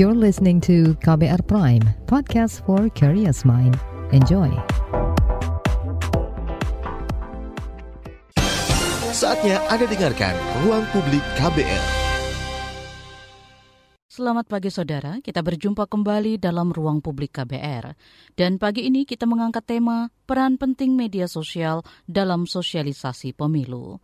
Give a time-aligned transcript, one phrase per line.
[0.00, 3.76] You're listening to KBR Prime, podcast for curious mind.
[4.16, 4.48] Enjoy.
[9.12, 10.32] Saatnya Anda dengarkan
[10.64, 11.84] Ruang Publik KBR.
[14.08, 17.92] Selamat pagi saudara, kita berjumpa kembali dalam Ruang Publik KBR.
[18.32, 24.00] Dan pagi ini kita mengangkat tema peran penting media sosial dalam sosialisasi pemilu.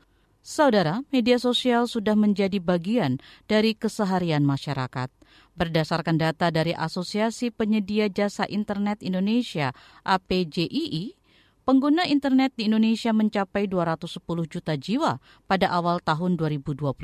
[0.46, 3.18] Saudara, media sosial sudah menjadi bagian
[3.50, 5.10] dari keseharian masyarakat.
[5.58, 9.74] Berdasarkan data dari Asosiasi Penyedia Jasa Internet Indonesia
[10.06, 11.18] (APJII),
[11.66, 15.18] pengguna internet di Indonesia mencapai 210 juta jiwa
[15.50, 16.94] pada awal tahun 2022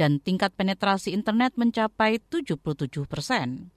[0.00, 2.56] dan tingkat penetrasi internet mencapai 77
[3.04, 3.75] persen.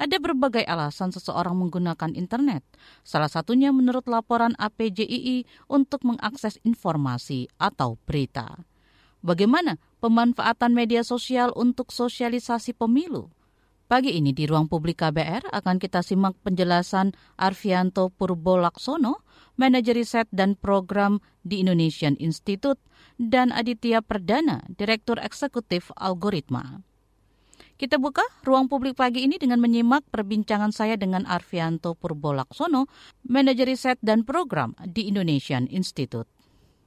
[0.00, 2.64] Ada berbagai alasan seseorang menggunakan internet.
[3.04, 8.64] Salah satunya menurut laporan APJII untuk mengakses informasi atau berita.
[9.20, 13.28] Bagaimana pemanfaatan media sosial untuk sosialisasi pemilu?
[13.92, 19.20] Pagi ini di ruang publik KBR akan kita simak penjelasan Arvianto Purbolaksono,
[19.60, 22.80] manajer riset dan program di Indonesian Institute,
[23.20, 26.80] dan Aditya Perdana, direktur eksekutif algoritma.
[27.80, 32.92] Kita buka ruang publik pagi ini dengan menyimak perbincangan saya dengan Arvianto Purbolaksono,
[33.24, 36.28] manajer riset dan program di Indonesian Institute.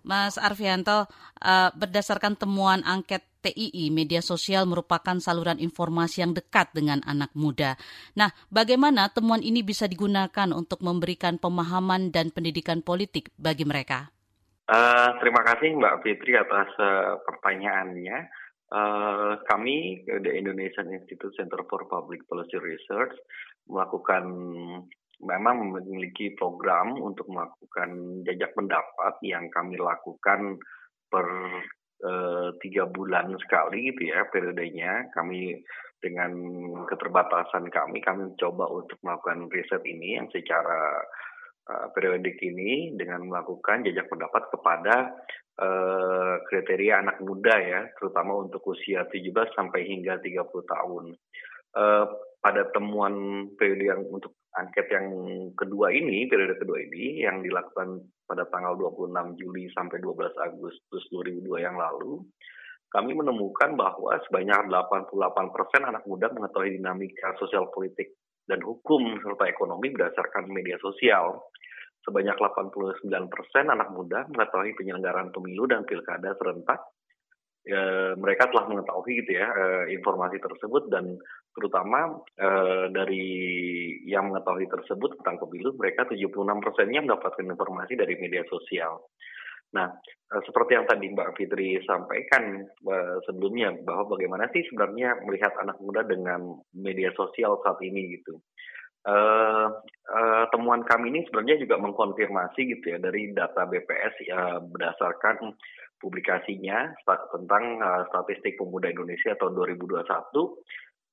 [0.06, 1.10] Mas Arvianto,
[1.42, 7.74] uh, berdasarkan temuan angket TII, media sosial merupakan saluran informasi yang dekat dengan anak muda.
[8.14, 14.14] Nah, bagaimana temuan ini bisa digunakan untuk memberikan pemahaman dan pendidikan politik bagi mereka?
[14.70, 18.43] Uh, terima kasih Mbak Fitri atas uh, pertanyaannya.
[18.74, 23.14] Uh, kami the Indonesian Institute Center for Public Policy Research
[23.70, 24.26] melakukan
[25.22, 30.58] memang memiliki program untuk melakukan jajak pendapat yang kami lakukan
[31.06, 31.28] per
[32.02, 35.14] uh, tiga bulan sekali gitu ya periodenya.
[35.14, 35.62] Kami
[36.02, 36.34] dengan
[36.90, 41.00] keterbatasan kami kami mencoba untuk melakukan riset ini yang secara
[41.70, 44.96] uh, periodik ini dengan melakukan jajak pendapat kepada
[45.60, 51.06] uh, kriteria anak muda ya, terutama untuk usia 17 sampai hingga 30 tahun.
[51.74, 52.06] Uh,
[52.44, 55.08] pada temuan periode yang untuk angket yang
[55.58, 61.66] kedua ini, periode kedua ini yang dilakukan pada tanggal 26 Juli sampai 12 Agustus 2002
[61.66, 62.22] yang lalu,
[62.94, 65.10] kami menemukan bahwa sebanyak 88%
[65.82, 68.14] anak muda mengetahui dinamika sosial politik
[68.44, 71.40] dan hukum serta ekonomi berdasarkan media sosial
[72.04, 76.84] sebanyak 89 persen anak muda mengetahui penyelenggaraan pemilu dan pilkada serentak.
[77.64, 77.80] E,
[78.20, 81.16] mereka telah mengetahui gitu ya e, informasi tersebut dan
[81.56, 82.50] terutama e,
[82.92, 83.26] dari
[84.04, 86.28] yang mengetahui tersebut tentang pemilu mereka 76
[86.60, 89.08] persennya mendapatkan informasi dari media sosial.
[89.74, 92.96] Nah, e, seperti yang tadi Mbak Fitri sampaikan e,
[93.26, 98.38] sebelumnya bahwa bagaimana sih sebenarnya melihat anak muda dengan media sosial saat ini gitu.
[99.04, 99.68] Uh,
[100.16, 105.60] uh, temuan kami ini sebenarnya juga mengkonfirmasi gitu ya dari data BPS ya berdasarkan
[106.00, 106.96] publikasinya
[107.36, 110.08] tentang uh, statistik pemuda Indonesia tahun 2021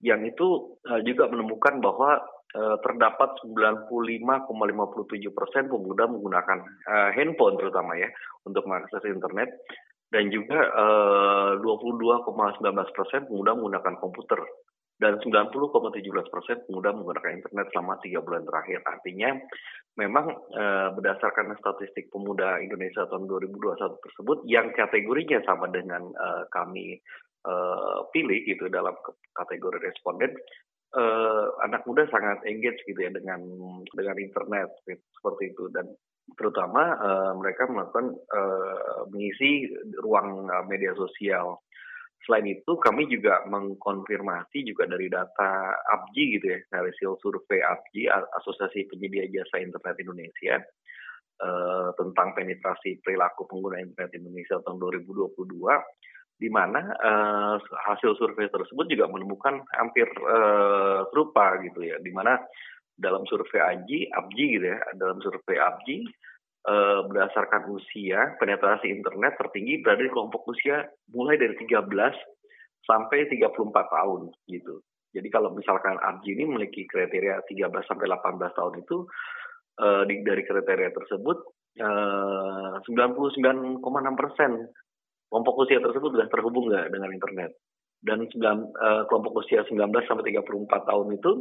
[0.01, 2.25] yang itu uh, juga menemukan bahwa
[2.57, 8.09] uh, terdapat 95,57 persen pemuda menggunakan uh, handphone terutama ya
[8.49, 9.53] untuk mengakses internet
[10.11, 14.41] dan juga uh, 22,19 persen pemuda menggunakan komputer
[15.01, 18.85] dan 90,17 persen pemuda menggunakan internet selama tiga bulan terakhir.
[18.85, 19.33] Artinya
[19.97, 20.29] memang
[20.93, 26.13] berdasarkan statistik pemuda Indonesia tahun 2021 tersebut yang kategorinya sama dengan
[26.53, 27.01] kami
[27.41, 27.55] e,
[28.13, 28.93] pilih gitu dalam
[29.37, 30.33] kategori responden,
[30.93, 31.03] e,
[31.65, 33.41] anak muda sangat engage gitu ya dengan
[33.97, 35.69] dengan internet seperti itu.
[35.73, 35.91] Dan
[36.39, 39.71] terutama uh, mereka melakukan uh, mengisi
[40.03, 41.63] ruang uh, media sosial.
[42.29, 48.13] Selain itu, kami juga mengkonfirmasi juga dari data APJI gitu ya, dari hasil survei APJI,
[48.13, 50.61] Asosiasi Penyedia Jasa Internet Indonesia,
[51.41, 55.81] eh, tentang penetrasi perilaku pengguna internet Indonesia tahun 2022,
[56.41, 62.41] di mana eh, hasil survei tersebut juga menemukan hampir eh, serupa gitu ya, di mana
[62.97, 65.99] dalam survei APJI, APJI gitu ya, dalam survei APJI
[66.69, 70.85] uh, berdasarkan usia, penetrasi internet tertinggi berada di kelompok usia
[71.17, 71.89] mulai dari 13
[72.85, 74.85] sampai 34 tahun gitu.
[75.11, 78.97] Jadi kalau misalkan Arji ini memiliki kriteria 13 sampai 18 tahun itu
[79.83, 81.39] uh, dari kriteria tersebut
[81.83, 83.83] uh, 99,6
[84.15, 84.71] persen
[85.31, 87.55] kelompok usia tersebut sudah terhubung nggak dengan internet.
[88.03, 88.35] Dan 9,
[88.75, 89.79] uh, kelompok usia 19
[90.09, 91.33] sampai 34 tahun itu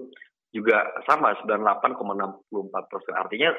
[0.53, 3.13] juga sama 98,64 persen.
[3.17, 3.51] Artinya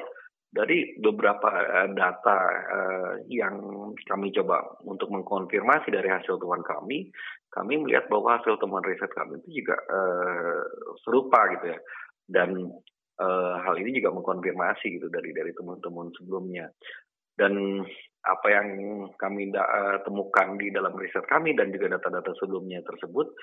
[0.51, 2.39] dari beberapa uh, data
[2.71, 3.57] uh, yang
[4.07, 7.11] kami coba untuk mengkonfirmasi dari hasil temuan kami,
[7.51, 9.75] kami melihat bahwa hasil temuan riset kami itu juga
[11.03, 11.79] serupa gitu ya.
[12.31, 12.71] Dan
[13.61, 16.71] hal ini juga mengkonfirmasi gitu dari dari temuan-temuan sebelumnya.
[17.35, 17.83] Dan
[18.21, 18.67] apa yang
[19.17, 23.33] kami uh, temukan di dalam riset kami dan juga data-data sebelumnya tersebut,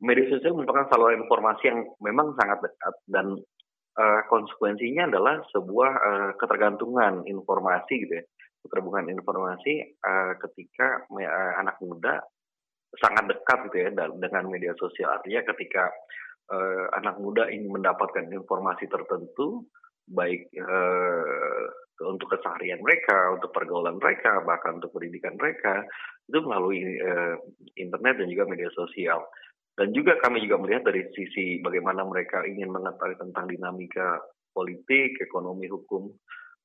[0.00, 3.26] media sosial merupakan saluran informasi yang memang sangat dekat dan
[4.00, 8.24] uh, konsekuensinya adalah sebuah uh, ketergantungan informasi gitu ya
[8.66, 12.18] ketergantungan informasi uh, ketika uh, anak muda
[12.98, 15.14] sangat dekat gitu ya dengan media sosial.
[15.14, 15.86] Artinya ketika
[16.50, 19.62] uh, anak muda ingin mendapatkan informasi tertentu
[20.10, 21.66] baik uh,
[22.04, 25.86] untuk keseharian mereka, untuk pergaulan mereka, bahkan untuk pendidikan mereka
[26.28, 27.40] itu melalui uh,
[27.78, 29.24] internet dan juga media sosial.
[29.76, 34.20] Dan juga kami juga melihat dari sisi bagaimana mereka ingin mengetahui tentang dinamika
[34.56, 36.08] politik, ekonomi, hukum,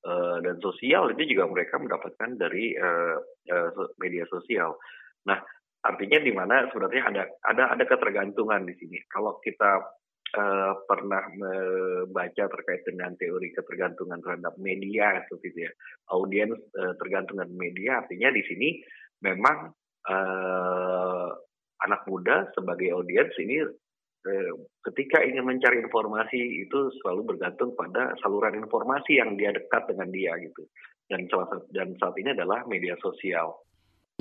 [0.07, 3.19] uh, dan sosial itu juga mereka mendapatkan dari uh,
[3.51, 3.69] uh,
[3.99, 4.79] media sosial.
[5.27, 5.37] Nah,
[5.83, 8.97] artinya di mana sebenarnya ada ada ada ketergantungan di sini.
[9.11, 10.00] Kalau kita
[10.37, 15.71] uh, pernah membaca terkait dengan teori ketergantungan terhadap media itu ya,
[16.11, 18.69] audiens uh, tergantung dengan media, artinya di sini
[19.21, 19.71] memang
[20.07, 21.29] uh,
[21.81, 23.65] anak muda sebagai audiens ini
[24.29, 24.51] eh,
[24.85, 30.37] ketika ingin mencari informasi itu selalu bergantung pada saluran informasi yang dia dekat dengan dia
[30.41, 30.65] gitu.
[31.09, 31.27] Dan
[31.75, 33.51] dan saat ini adalah media sosial.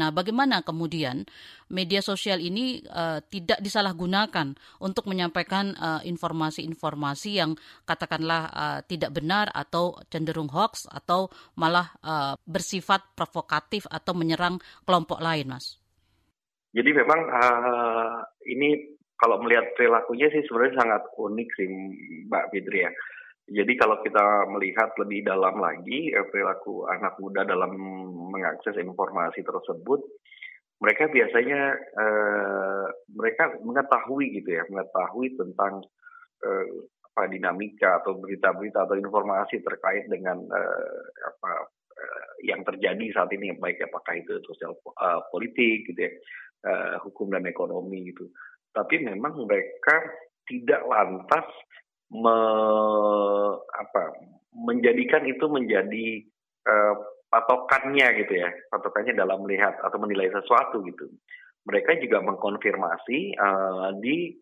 [0.01, 1.29] Nah, bagaimana kemudian
[1.69, 7.53] media sosial ini uh, tidak disalahgunakan untuk menyampaikan eh, informasi-informasi yang
[7.85, 11.29] katakanlah uh, tidak benar atau cenderung hoax atau
[11.61, 14.57] malah uh, bersifat provokatif atau menyerang
[14.89, 15.77] kelompok lain, Mas?
[16.73, 21.69] Jadi memang uh, ini kalau melihat perilakunya sih sebenarnya sangat unik sih
[22.31, 22.91] Mbak Fitri ya.
[23.51, 27.75] Jadi kalau kita melihat lebih dalam lagi eh, perilaku anak muda dalam
[28.31, 29.99] mengakses informasi tersebut,
[30.81, 35.85] mereka biasanya uh, mereka mengetahui gitu ya, mengetahui tentang
[36.41, 36.67] uh,
[37.11, 41.69] apa dinamika atau berita-berita atau informasi terkait dengan uh, apa
[42.01, 46.13] uh, yang terjadi saat ini baik apakah itu sosial uh, politik gitu ya
[46.65, 48.33] uh, hukum dan ekonomi gitu.
[48.73, 50.01] Tapi memang mereka
[50.49, 51.45] tidak lantas
[52.11, 52.37] me,
[53.59, 54.03] apa,
[54.55, 56.27] menjadikan itu menjadi
[56.67, 56.95] uh,
[57.31, 61.07] patokannya gitu ya, patokannya dalam melihat atau menilai sesuatu gitu.
[61.69, 64.35] Mereka juga mengkonfirmasi uh, di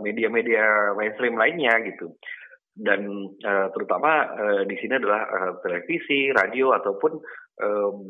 [0.00, 2.16] media-media uh, mainstream lainnya gitu
[2.74, 7.22] dan uh, terutama uh, di sini adalah uh, televisi, radio ataupun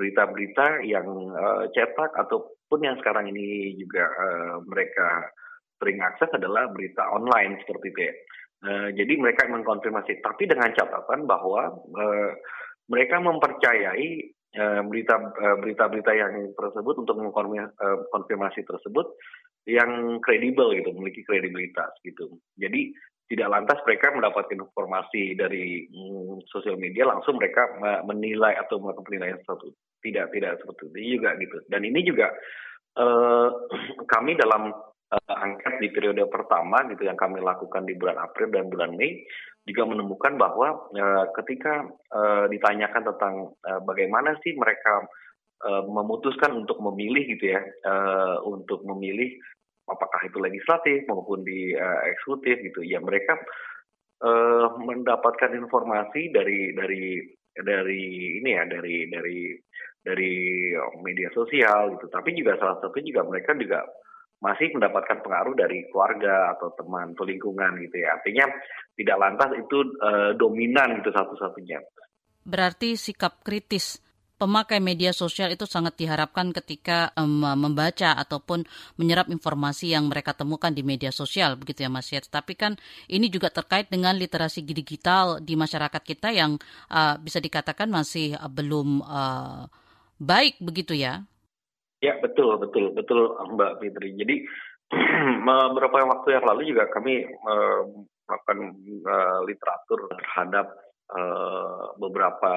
[0.01, 1.05] berita-berita uh, yang
[1.37, 5.29] uh, cetak atau pun yang sekarang ini juga uh, mereka
[5.77, 8.15] sering akses adalah berita online seperti itu ya.
[8.65, 12.31] Uh, jadi mereka mengkonfirmasi, tapi dengan catatan bahwa uh,
[12.89, 14.33] mereka mempercayai
[14.87, 19.19] berita berita-berita yang tersebut untuk mengkonfirmasi tersebut
[19.67, 22.39] yang kredibel gitu, memiliki kredibilitas gitu.
[22.55, 22.95] Jadi
[23.25, 27.67] tidak lantas mereka mendapatkan informasi dari mm, sosial media langsung mereka
[28.05, 29.73] menilai atau melakukan penilaian sesuatu.
[30.05, 31.57] Tidak, tidak seperti itu juga gitu.
[31.67, 32.29] Dan ini juga
[33.01, 33.49] uh,
[34.13, 34.71] kami dalam
[35.15, 39.23] uh, angket di periode pertama gitu yang kami lakukan di bulan April dan bulan Mei
[39.65, 43.35] juga menemukan bahwa uh, ketika uh, ditanyakan tentang
[43.65, 45.07] uh, bagaimana sih mereka
[45.65, 49.33] uh, memutuskan untuk memilih gitu ya uh, untuk memilih
[49.89, 53.41] apakah itu legislatif maupun di uh, eksekutif gitu ya mereka
[54.25, 58.03] uh, mendapatkan informasi dari dari dari
[58.43, 59.39] ini ya dari dari
[60.05, 60.33] dari
[61.01, 62.13] media sosial gitu.
[62.13, 63.81] Tapi juga salah satu juga mereka juga
[64.45, 68.21] masih mendapatkan pengaruh dari keluarga atau teman atau lingkungan gitu ya.
[68.21, 68.45] Artinya
[68.93, 71.81] tidak lantas itu uh, dominan gitu satu-satunya.
[72.45, 74.05] Berarti sikap kritis
[74.37, 78.69] pemakai media sosial itu sangat diharapkan ketika um, membaca ataupun
[79.01, 82.21] menyerap informasi yang mereka temukan di media sosial begitu ya Mas ya.
[82.21, 82.77] Tapi kan
[83.09, 86.61] ini juga terkait dengan literasi digital di masyarakat kita yang
[86.93, 89.65] uh, bisa dikatakan masih uh, belum uh,
[90.21, 91.25] baik begitu ya?
[92.05, 94.13] Ya betul betul betul Mbak Fitri.
[94.21, 94.37] Jadi
[95.49, 97.81] beberapa waktu yang lalu juga kami uh,
[98.29, 98.59] melakukan
[99.09, 100.67] uh, literatur terhadap
[101.17, 102.53] uh, beberapa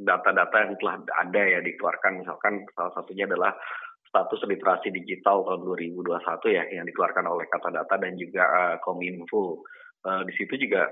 [0.00, 2.24] data-data yang telah ada ya dikeluarkan.
[2.24, 3.52] Misalkan salah satunya adalah
[4.08, 5.60] status literasi digital tahun
[5.92, 9.62] 2021 ya yang dikeluarkan oleh Kata Data dan juga Kominfo.
[10.02, 10.90] Di situ juga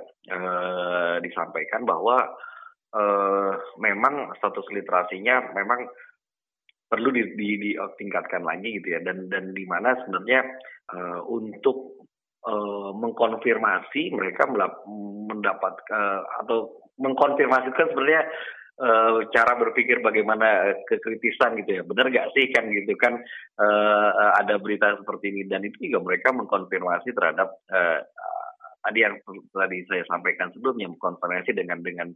[1.18, 2.14] disampaikan bahwa
[2.94, 5.88] uh, memang status literasinya memang
[6.88, 9.00] perlu di, di, ditingkatkan lagi gitu ya.
[9.04, 10.40] Dan dan di mana sebenarnya
[10.96, 12.00] uh, untuk
[12.48, 14.48] uh, mengkonfirmasi mereka
[15.28, 18.24] mendapat uh, atau mengkonfirmasikan sebenarnya
[18.80, 21.82] uh, cara berpikir bagaimana kekritisan gitu ya.
[21.84, 23.20] Benar gak sih kan gitu kan
[23.60, 25.42] uh, ada berita seperti ini.
[25.46, 28.00] Dan itu juga mereka mengkonfirmasi terhadap uh,
[28.82, 29.20] tadi yang
[29.52, 32.08] tadi saya sampaikan sebelumnya mengkonfirmasi dengan dengan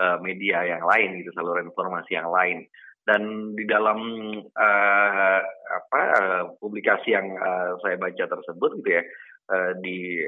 [0.00, 2.64] uh, media yang lain gitu saluran informasi yang lain
[3.04, 4.00] dan di dalam
[4.40, 9.02] uh, apa uh, publikasi yang uh, saya baca tersebut gitu ya
[9.52, 10.24] uh, di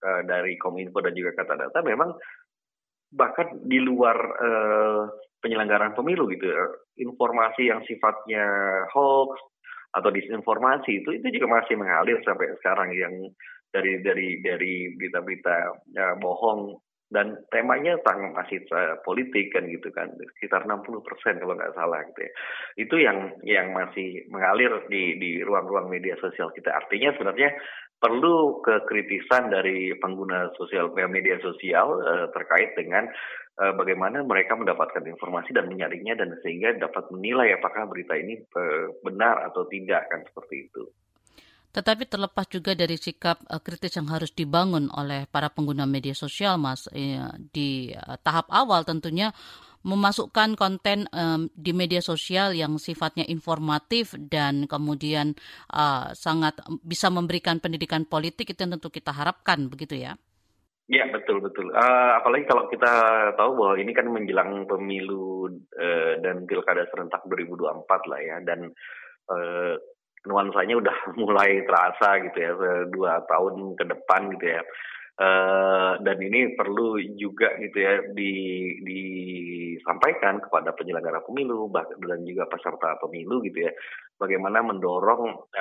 [0.00, 2.16] uh, dari Kominfo dan juga kata data memang
[3.12, 5.04] bahkan di luar uh,
[5.44, 6.48] penyelenggaraan pemilu gitu
[6.96, 8.46] informasi yang sifatnya
[8.88, 9.36] hoax
[9.92, 13.14] atau disinformasi itu itu juga masih mengalir sampai sekarang yang
[13.68, 15.56] dari dari dari berita-berita
[15.92, 16.76] ya, bohong
[17.12, 18.58] dan temanya sangat masih
[19.04, 20.08] politik kan gitu kan
[20.40, 22.32] sekitar 60 persen kalau nggak salah gitu ya
[22.80, 27.52] itu yang yang masih mengalir di di ruang-ruang media sosial kita artinya sebenarnya
[28.02, 33.06] perlu kekritisan dari pengguna sosial media sosial uh, terkait dengan
[33.62, 38.90] uh, bagaimana mereka mendapatkan informasi dan menyaringnya dan sehingga dapat menilai apakah berita ini uh,
[39.06, 40.82] benar atau tidak kan seperti itu.
[41.72, 46.60] Tetapi terlepas juga dari sikap uh, kritis yang harus dibangun oleh para pengguna media sosial,
[46.60, 49.32] Mas, uh, di uh, tahap awal tentunya
[49.82, 51.10] memasukkan konten
[51.58, 55.34] di media sosial yang sifatnya informatif dan kemudian
[56.14, 60.14] sangat bisa memberikan pendidikan politik itu tentu kita harapkan, begitu ya?
[60.86, 61.74] Ya betul betul.
[62.14, 62.94] Apalagi kalau kita
[63.34, 68.70] tahu bahwa ini kan menjelang pemilu uh, dan pilkada serentak 2024 lah ya dan
[70.26, 72.52] nuansanya udah mulai terasa gitu ya
[72.90, 74.62] dua tahun ke depan gitu ya.
[75.12, 78.32] Uh, dan ini perlu juga gitu ya di
[78.80, 81.68] disampaikan kepada penyelenggara pemilu
[82.00, 83.72] dan juga peserta pemilu gitu ya.
[84.16, 85.52] Bagaimana mendorong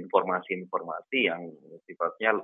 [0.00, 1.42] informasi-informasi uh, yang
[1.84, 2.40] sifatnya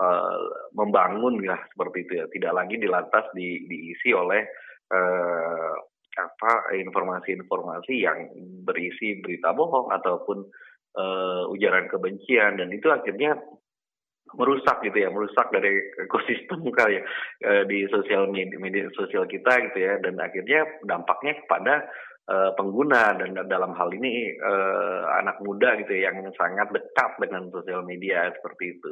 [0.00, 0.42] uh,
[0.72, 2.26] membangun ya seperti itu ya.
[2.32, 4.42] Tidak lagi dilantas di, diisi oleh
[4.96, 5.74] uh,
[6.12, 8.28] apa informasi-informasi yang
[8.64, 10.44] berisi berita bohong ataupun
[10.96, 13.38] uh, ujaran kebencian dan itu akhirnya
[14.32, 17.02] merusak gitu ya, merusak dari ekosistem kali ya
[17.48, 21.74] uh, di sosial media, media sosial kita gitu ya dan akhirnya dampaknya kepada
[22.32, 27.52] uh, pengguna dan dalam hal ini uh, anak muda gitu ya, yang sangat dekat dengan
[27.52, 28.90] sosial media seperti itu.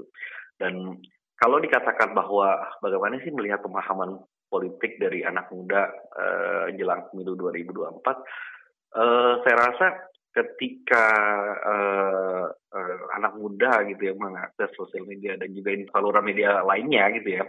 [0.61, 1.01] Dan
[1.41, 5.89] kalau dikatakan bahwa bagaimana sih melihat pemahaman politik dari anak muda
[6.19, 7.97] uh, jelang pemilu 2024,
[8.93, 9.87] uh, saya rasa
[10.31, 11.07] ketika
[11.67, 17.43] uh, uh, anak muda gitu ya mengakses sosial media dan juga saluran media lainnya gitu
[17.43, 17.45] ya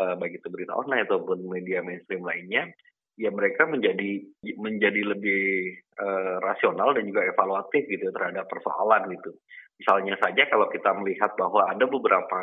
[0.00, 2.72] uh, baik itu berita online ataupun media mainstream lainnya
[3.20, 4.24] ya mereka menjadi
[4.56, 9.36] menjadi lebih uh, rasional dan juga evaluatif gitu ya terhadap persoalan gitu.
[9.76, 12.40] Misalnya saja kalau kita melihat bahwa ada beberapa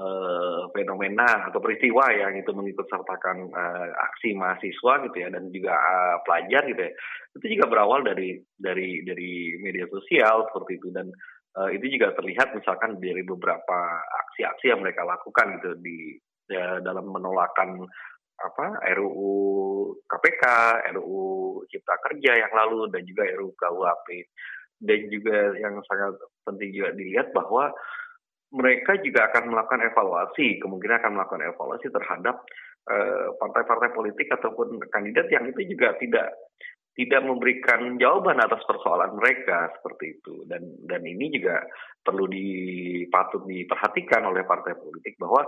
[0.00, 5.76] uh, fenomena atau peristiwa yang itu mengikut sertakan uh, aksi mahasiswa gitu ya dan juga
[5.76, 6.92] uh, pelajar gitu ya
[7.38, 10.88] itu juga berawal dari dari dari media sosial seperti itu.
[10.90, 11.12] Dan
[11.54, 16.18] uh, itu juga terlihat misalkan dari beberapa aksi-aksi yang mereka lakukan gitu di
[16.50, 17.78] ya, dalam menolakkan
[18.40, 18.66] apa
[18.96, 19.36] RUU
[20.08, 20.44] KPK,
[20.96, 21.22] RUU
[21.68, 24.08] Cipta Kerja yang lalu dan juga RUU KUHP
[24.80, 26.16] dan juga yang sangat
[26.48, 27.68] penting juga dilihat bahwa
[28.50, 32.42] mereka juga akan melakukan evaluasi, kemungkinan akan melakukan evaluasi terhadap
[32.90, 36.34] eh, partai-partai uh, politik ataupun kandidat yang itu juga tidak
[36.98, 40.42] tidak memberikan jawaban atas persoalan mereka seperti itu.
[40.50, 41.62] Dan dan ini juga
[42.02, 45.46] perlu dipatut diperhatikan oleh partai politik bahwa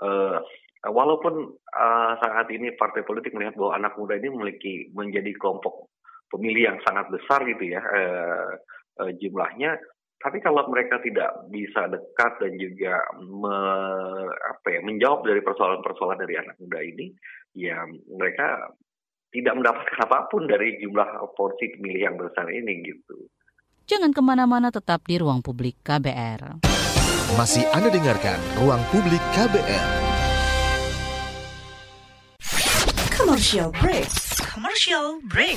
[0.00, 0.40] uh,
[0.88, 5.92] walaupun uh, saat ini partai politik melihat bahwa anak muda ini memiliki menjadi kelompok
[6.32, 8.50] pemilih yang sangat besar gitu ya uh,
[9.04, 9.76] uh, jumlahnya
[10.20, 12.92] tapi kalau mereka tidak bisa dekat dan juga
[13.24, 13.56] me,
[14.36, 17.08] apa ya, menjawab dari persoalan-persoalan dari anak muda ini,
[17.56, 18.68] ya mereka
[19.32, 23.16] tidak mendapatkan apa pun dari jumlah porsi pemilih yang besar ini gitu.
[23.88, 26.60] Jangan ke mana-mana tetap di ruang publik KBR.
[27.40, 29.88] Masih Anda dengarkan ruang publik KBR.
[33.16, 34.10] Commercial break.
[34.44, 35.56] Commercial break.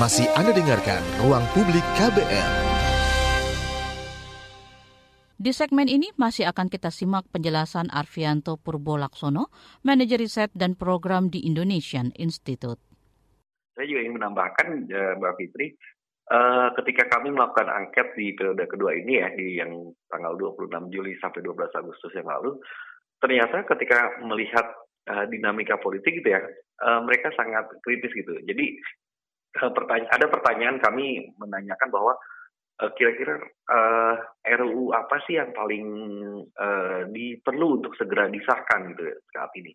[0.00, 2.52] Masih Anda dengarkan Ruang Publik KBR.
[5.36, 9.52] Di segmen ini masih akan kita simak penjelasan Arvianto Purbo Laksono,
[9.84, 12.80] Manajer Riset dan Program di Indonesian Institute.
[13.76, 15.76] Saya juga ingin menambahkan, uh, Mbak Fitri,
[16.32, 21.12] uh, ketika kami melakukan angket di periode kedua ini ya, di yang tanggal 26 Juli
[21.20, 22.56] sampai 12 Agustus yang lalu,
[23.20, 24.64] ternyata ketika melihat
[25.12, 26.40] uh, dinamika politik gitu ya,
[26.88, 28.32] uh, mereka sangat kritis gitu.
[28.48, 28.80] Jadi
[29.50, 32.14] pertanya ada pertanyaan kami menanyakan bahwa
[32.80, 33.38] uh, kira-kira
[33.68, 34.14] uh,
[34.46, 35.86] RUU apa sih yang paling
[36.54, 39.72] uh, diperlu untuk segera disahkan gitu ya, saat ini?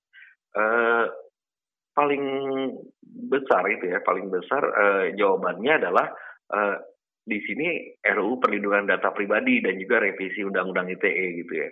[0.56, 1.06] Uh,
[1.96, 2.24] paling
[3.32, 6.08] besar itu ya, paling besar uh, jawabannya adalah
[6.52, 6.76] uh,
[7.26, 11.70] di sini RUU perlindungan data pribadi dan juga revisi Undang-Undang ITE gitu ya.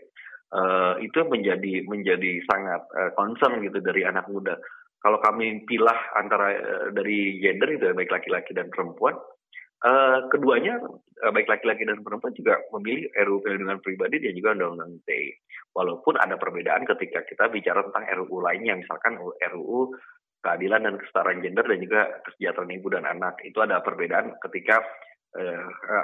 [0.53, 4.53] Uh, itu menjadi menjadi sangat uh, concern gitu dari anak muda.
[5.03, 9.19] Kalau kami pilah antara uh, dari gender itu ya, baik laki-laki dan perempuan,
[9.83, 10.79] uh, keduanya
[11.27, 15.43] uh, baik laki-laki dan perempuan juga memilih RUU perlindungan pribadi dan juga Undang-Undang ITE.
[15.75, 19.91] Walaupun ada perbedaan ketika kita bicara tentang RUU lainnya, misalkan RUU
[20.39, 24.83] keadilan dan kesetaraan gender dan juga kesejahteraan ibu dan anak itu ada perbedaan ketika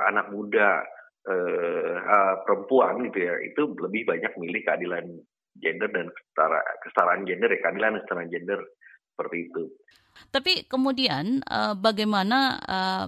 [0.08, 0.79] anak muda
[2.48, 5.06] perempuan gitu ya itu lebih banyak milih keadilan
[5.60, 8.60] gender dan kesetara, kesetaraan gender ya keadilan dan kesetaraan gender
[9.19, 9.67] seperti itu.
[10.31, 13.07] Tapi kemudian uh, bagaimana uh,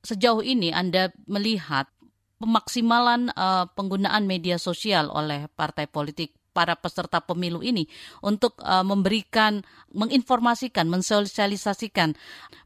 [0.00, 1.92] sejauh ini Anda melihat
[2.40, 7.84] pemaksimalan uh, penggunaan media sosial oleh partai politik para peserta pemilu ini
[8.24, 9.60] untuk uh, memberikan,
[9.92, 12.16] menginformasikan, mensosialisasikan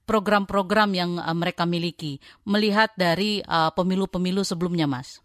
[0.07, 5.19] program-program yang uh, mereka miliki, melihat dari uh, pemilu-pemilu sebelumnya, Mas?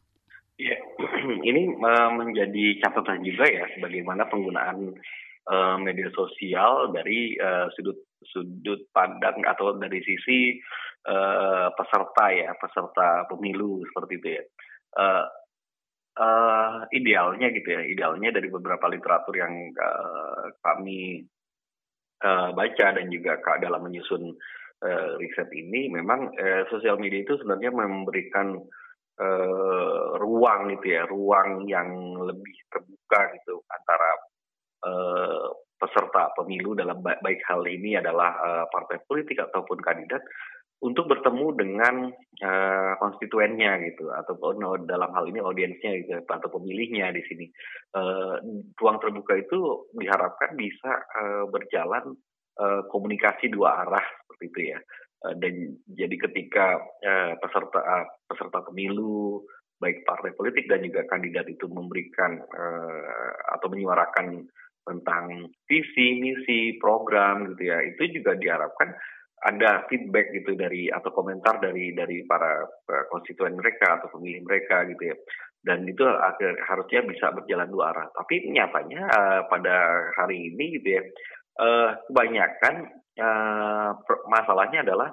[0.58, 0.82] Ya,
[1.50, 1.78] ini
[2.18, 4.98] menjadi catatan juga ya, bagaimana penggunaan
[5.50, 10.58] uh, media sosial dari uh, sudut sudut pandang atau dari sisi
[11.10, 14.44] uh, peserta ya, peserta pemilu seperti itu ya.
[14.96, 15.26] Uh,
[16.18, 21.22] uh, idealnya gitu ya, idealnya dari beberapa literatur yang uh, kami
[22.24, 24.34] uh, baca dan juga dalam menyusun
[24.82, 28.58] uh, riset ini, memang uh, sosial media itu sebenarnya memberikan
[29.20, 31.90] uh, ruang gitu ya, ruang yang
[32.24, 34.10] lebih terbuka gitu antara
[34.86, 40.24] uh, peserta pemilu dalam baik hal ini adalah uh, partai politik ataupun kandidat
[40.84, 41.96] untuk bertemu dengan
[42.44, 44.12] uh, konstituennya gitu.
[44.12, 47.46] Ataupun dalam hal ini audiensnya gitu atau pemilihnya di sini.
[47.96, 48.40] Uh,
[48.80, 52.16] ruang terbuka itu diharapkan bisa uh, berjalan
[52.60, 54.80] uh, komunikasi dua arah seperti itu ya.
[55.26, 59.44] Uh, dan jadi ketika uh, peserta uh, peserta pemilu
[59.76, 64.48] baik partai politik dan juga kandidat itu memberikan uh, atau menyuarakan
[64.86, 67.82] tentang visi misi program gitu ya.
[67.84, 68.94] Itu juga diharapkan
[69.46, 74.86] ada feedback gitu dari atau komentar dari dari para uh, konstituen mereka atau pemilih mereka
[74.90, 75.16] gitu ya.
[75.66, 78.08] Dan itu akhir, harusnya bisa berjalan dua arah.
[78.14, 81.04] Tapi nyatanya uh, pada hari ini gitu ya
[81.60, 82.76] uh, kebanyakan
[83.20, 83.92] uh,
[84.28, 85.10] masalahnya adalah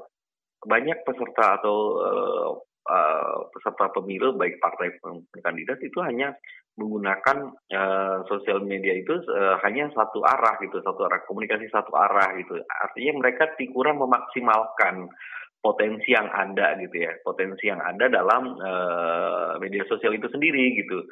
[0.62, 2.50] banyak peserta atau uh,
[2.86, 4.94] uh, peserta pemilu baik partai
[5.42, 6.34] kandidat itu hanya
[6.72, 12.32] menggunakan uh, sosial media itu uh, hanya satu arah gitu, satu arah komunikasi satu arah
[12.40, 12.56] gitu.
[12.64, 15.12] Artinya mereka kurang memaksimalkan
[15.60, 21.04] potensi yang ada gitu ya, potensi yang ada dalam uh, media sosial itu sendiri gitu.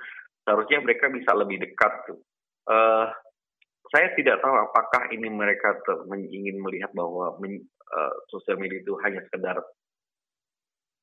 [0.42, 1.92] Seharusnya mereka bisa lebih dekat.
[2.08, 2.18] Tuh.
[2.64, 3.06] Uh,
[3.92, 5.76] saya tidak tahu apakah ini mereka
[6.30, 9.60] ingin melihat bahwa uh, sosial media itu hanya sekedar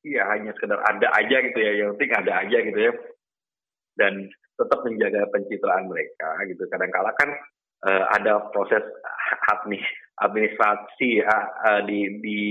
[0.07, 2.91] ya hanya sekedar ada aja gitu ya, yang penting ada aja gitu ya.
[3.97, 6.65] Dan tetap menjaga pencitraan mereka gitu.
[6.69, 7.29] Kadang-kala kan
[7.85, 8.81] uh, ada proses
[10.21, 12.41] administrasi ya, uh, di di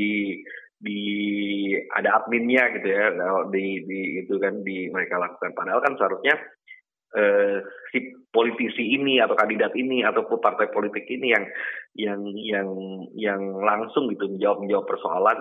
[0.77, 1.01] di
[1.97, 3.09] ada adminnya gitu ya
[3.49, 6.37] di, di itu kan di mereka lakukan padahal kan seharusnya
[7.17, 11.45] uh, si politisi ini atau kandidat ini ataupun partai politik ini yang
[11.97, 12.69] yang yang
[13.17, 15.39] yang langsung gitu menjawab menjawab persoalan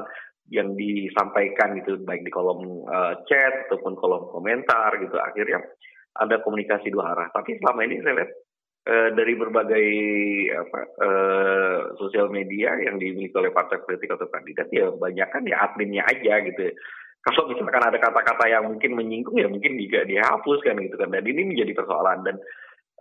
[0.55, 5.59] yang disampaikan gitu baik di kolom uh, chat ataupun kolom komentar gitu akhirnya
[6.15, 7.27] ada komunikasi dua arah.
[7.31, 8.31] Tapi selama ini saya lihat
[8.87, 9.87] uh, dari berbagai
[10.55, 15.59] apa uh, sosial media yang dimiliki oleh partai politik atau kandidat ya banyak kan ya
[15.59, 16.71] adminnya aja gitu.
[17.25, 21.09] Kalau misalkan ada kata-kata yang mungkin menyinggung ya mungkin juga dihapuskan gitu kan.
[21.09, 22.35] Dan ini menjadi persoalan dan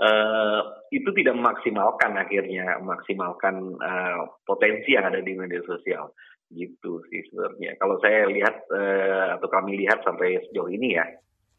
[0.00, 6.16] uh, itu tidak memaksimalkan akhirnya memaksimalkan uh, potensi yang ada di media sosial
[6.50, 7.76] gitu sih sebenarnya.
[7.76, 11.06] Kalau saya lihat uh, atau kami lihat sampai sejauh ini ya.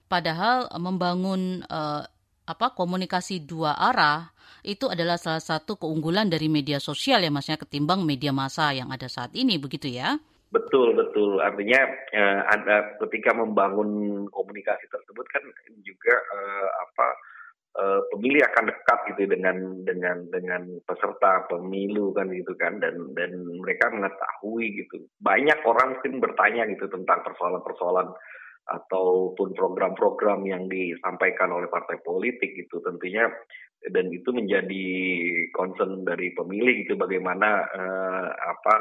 [0.05, 2.03] Padahal eh, membangun uh,
[2.45, 4.29] apa komunikasi dua arah
[4.61, 9.09] itu adalah salah satu keunggulan dari media sosial ya masnya ketimbang media massa yang ada
[9.09, 10.17] saat ini begitu ya?
[10.53, 11.41] Betul betul.
[11.41, 11.81] Artinya
[12.13, 15.43] uh, ada ketika membangun komunikasi tersebut kan
[15.81, 17.07] juga uh, apa
[17.81, 23.35] uh, pemilih akan dekat gitu dengan dengan dengan peserta pemilu kan gitu kan dan dan
[23.59, 25.03] mereka mengetahui gitu.
[25.19, 28.15] Banyak orang mungkin bertanya gitu tentang persoalan-persoalan
[28.65, 33.29] ataupun program-program yang disampaikan oleh partai politik gitu tentunya
[33.93, 34.87] dan itu menjadi
[35.53, 38.75] concern dari pemilih gitu bagaimana uh, apa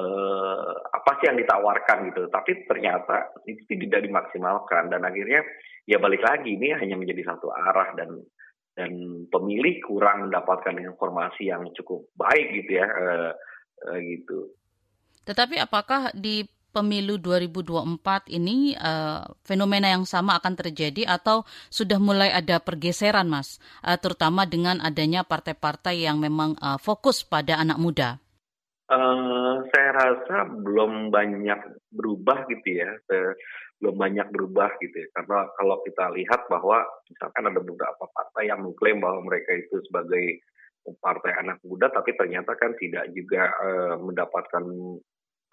[0.00, 5.44] uh, apa sih yang ditawarkan gitu tapi ternyata itu tidak dimaksimalkan dan akhirnya
[5.84, 8.24] ya balik lagi ini hanya menjadi satu arah dan
[8.78, 8.92] dan
[9.28, 13.32] pemilih kurang mendapatkan informasi yang cukup baik gitu ya uh,
[13.90, 14.48] uh, gitu.
[15.28, 22.30] Tetapi apakah di pemilu 2024 ini uh, fenomena yang sama akan terjadi atau sudah mulai
[22.30, 28.22] ada pergeseran, Mas, uh, terutama dengan adanya partai-partai yang memang uh, fokus pada anak muda?
[28.90, 31.60] Uh, saya rasa belum banyak
[31.94, 32.90] berubah gitu ya,
[33.78, 35.08] belum banyak berubah gitu ya.
[35.14, 40.42] Karena kalau kita lihat bahwa misalkan ada beberapa partai yang mengklaim bahwa mereka itu sebagai
[40.98, 44.64] partai anak muda, tapi ternyata kan tidak juga uh, mendapatkan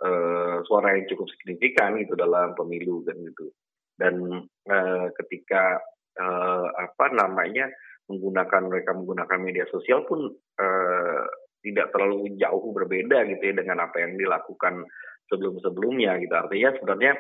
[0.04, 3.50] uh, suara yang cukup signifikan itu dalam pemilu dan gitu.
[3.98, 5.82] Dan uh, ketika
[6.22, 7.70] uh, apa namanya
[8.08, 11.22] menggunakan mereka menggunakan media sosial pun uh,
[11.66, 14.86] tidak terlalu jauh berbeda gitu ya dengan apa yang dilakukan
[15.28, 16.32] sebelum-sebelumnya gitu.
[16.32, 17.14] Artinya sebenarnya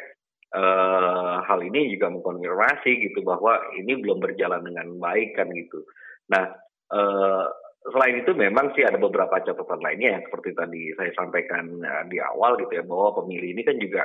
[0.55, 5.83] uh, hal ini juga mengkonfirmasi gitu bahwa ini belum berjalan dengan baik kan gitu.
[6.31, 6.47] Nah,
[6.95, 7.45] uh,
[7.91, 12.19] selain itu memang sih ada beberapa catatan lainnya yang seperti tadi saya sampaikan uh, di
[12.19, 14.03] awal gitu ya bahwa pemilih ini kan juga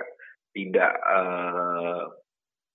[0.52, 2.02] tidak uh,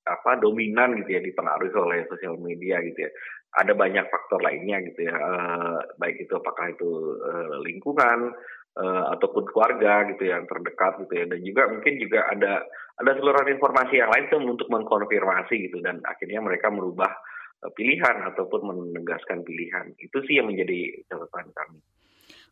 [0.08, 3.12] apa dominan gitu ya dipengaruhi oleh sosial media gitu ya.
[3.58, 8.36] Ada banyak faktor lainnya gitu ya, uh, baik itu apakah itu uh, lingkungan
[8.76, 12.54] uh, ataupun keluarga gitu ya, yang terdekat gitu ya, dan juga mungkin juga ada
[12.98, 17.37] ada seluruh informasi yang lain tuh untuk mengkonfirmasi gitu dan akhirnya mereka merubah Eh,
[17.74, 19.94] pilihan ataupun menegaskan pilihan.
[19.98, 21.80] Itu sih yang menjadi catatan kami.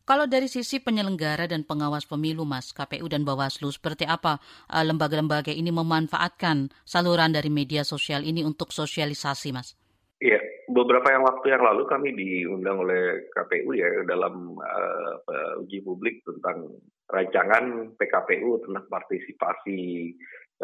[0.06, 4.38] Kalau dari sisi penyelenggara dan pengawas pemilu, Mas, KPU dan Bawaslu, seperti apa
[4.70, 9.74] eh, lembaga-lembaga ini memanfaatkan saluran dari media sosial ini untuk sosialisasi, Mas?
[10.22, 10.40] Iya,
[10.70, 16.72] beberapa yang waktu yang lalu kami diundang oleh KPU ya dalam uh, uji publik tentang
[17.04, 19.78] rancangan PKPU tentang partisipasi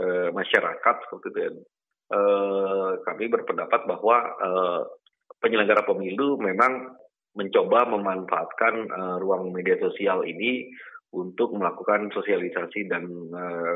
[0.00, 1.36] uh, masyarakat seperti itu.
[1.36, 1.50] Ya
[2.12, 4.80] eh, kami berpendapat bahwa eh,
[5.40, 6.92] penyelenggara pemilu memang
[7.32, 10.68] mencoba memanfaatkan eh, ruang media sosial ini
[11.12, 13.04] untuk melakukan sosialisasi dan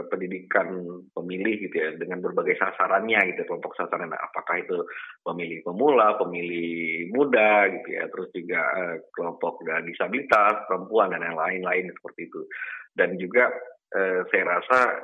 [0.09, 4.81] pendidikan pemilih gitu ya dengan berbagai sasarannya gitu kelompok sasaran apakah itu
[5.20, 8.64] pemilih pemula, pemilih muda gitu ya terus juga
[9.12, 12.40] kelompok disabilitas, perempuan dan yang lain-lain seperti itu.
[12.96, 13.53] Dan juga
[14.33, 14.96] saya rasa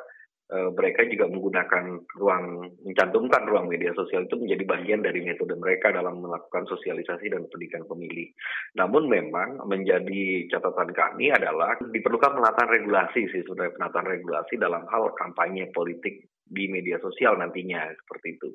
[0.52, 1.84] mereka juga menggunakan
[2.20, 7.48] ruang mencantumkan ruang media sosial itu menjadi bagian dari metode mereka dalam melakukan sosialisasi dan
[7.48, 8.28] pendidikan pemilih.
[8.76, 15.16] Namun memang menjadi catatan kami adalah diperlukan penataan regulasi sih sudah penataan regulasi dalam hal
[15.16, 18.52] kampanye politik di media sosial nantinya seperti itu.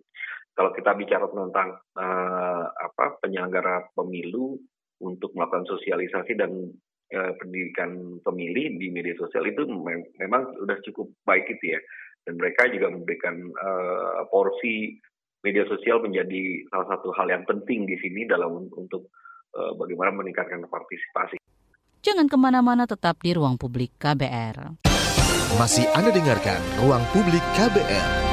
[0.53, 4.57] Kalau kita bicara tentang uh, apa penyelenggara pemilu
[5.01, 6.73] untuk melakukan sosialisasi dan
[7.13, 11.79] uh, pendidikan pemilih di media sosial itu mem memang sudah cukup baik itu ya
[12.27, 14.99] dan mereka juga memberikan uh, porsi
[15.47, 19.07] media sosial menjadi salah satu hal yang penting di sini dalam untuk
[19.55, 21.39] uh, bagaimana meningkatkan partisipasi.
[22.03, 24.75] Jangan ke mana-mana tetap di ruang publik KBR.
[25.55, 28.26] Masih Anda dengarkan ruang publik KBR.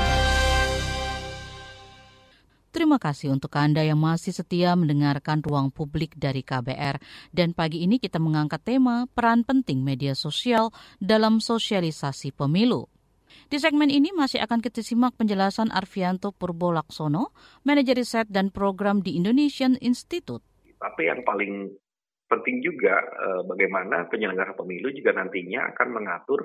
[2.74, 6.98] Terima kasih untuk Anda yang masih setia mendengarkan ruang publik dari KBR.
[7.30, 12.90] Dan pagi ini kita mengangkat tema peran penting media sosial dalam sosialisasi pemilu.
[13.46, 17.30] Di segmen ini masih akan kita simak penjelasan Arvianto Purbo Laksono,
[17.62, 20.42] Manajer Riset dan Program di Indonesian Institute.
[20.74, 21.70] Tapi yang paling
[22.26, 26.42] penting juga eh, bagaimana penyelenggara pemilu juga nantinya akan mengatur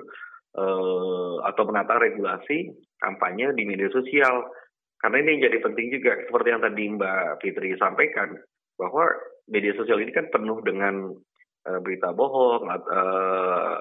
[0.54, 2.70] eh, atau menata regulasi
[3.02, 4.46] kampanye di media sosial
[5.00, 8.36] karena ini jadi penting juga, seperti yang tadi Mbak Fitri sampaikan,
[8.76, 9.08] bahwa
[9.48, 11.08] media sosial ini kan penuh dengan
[11.68, 13.76] uh, berita bohong uh,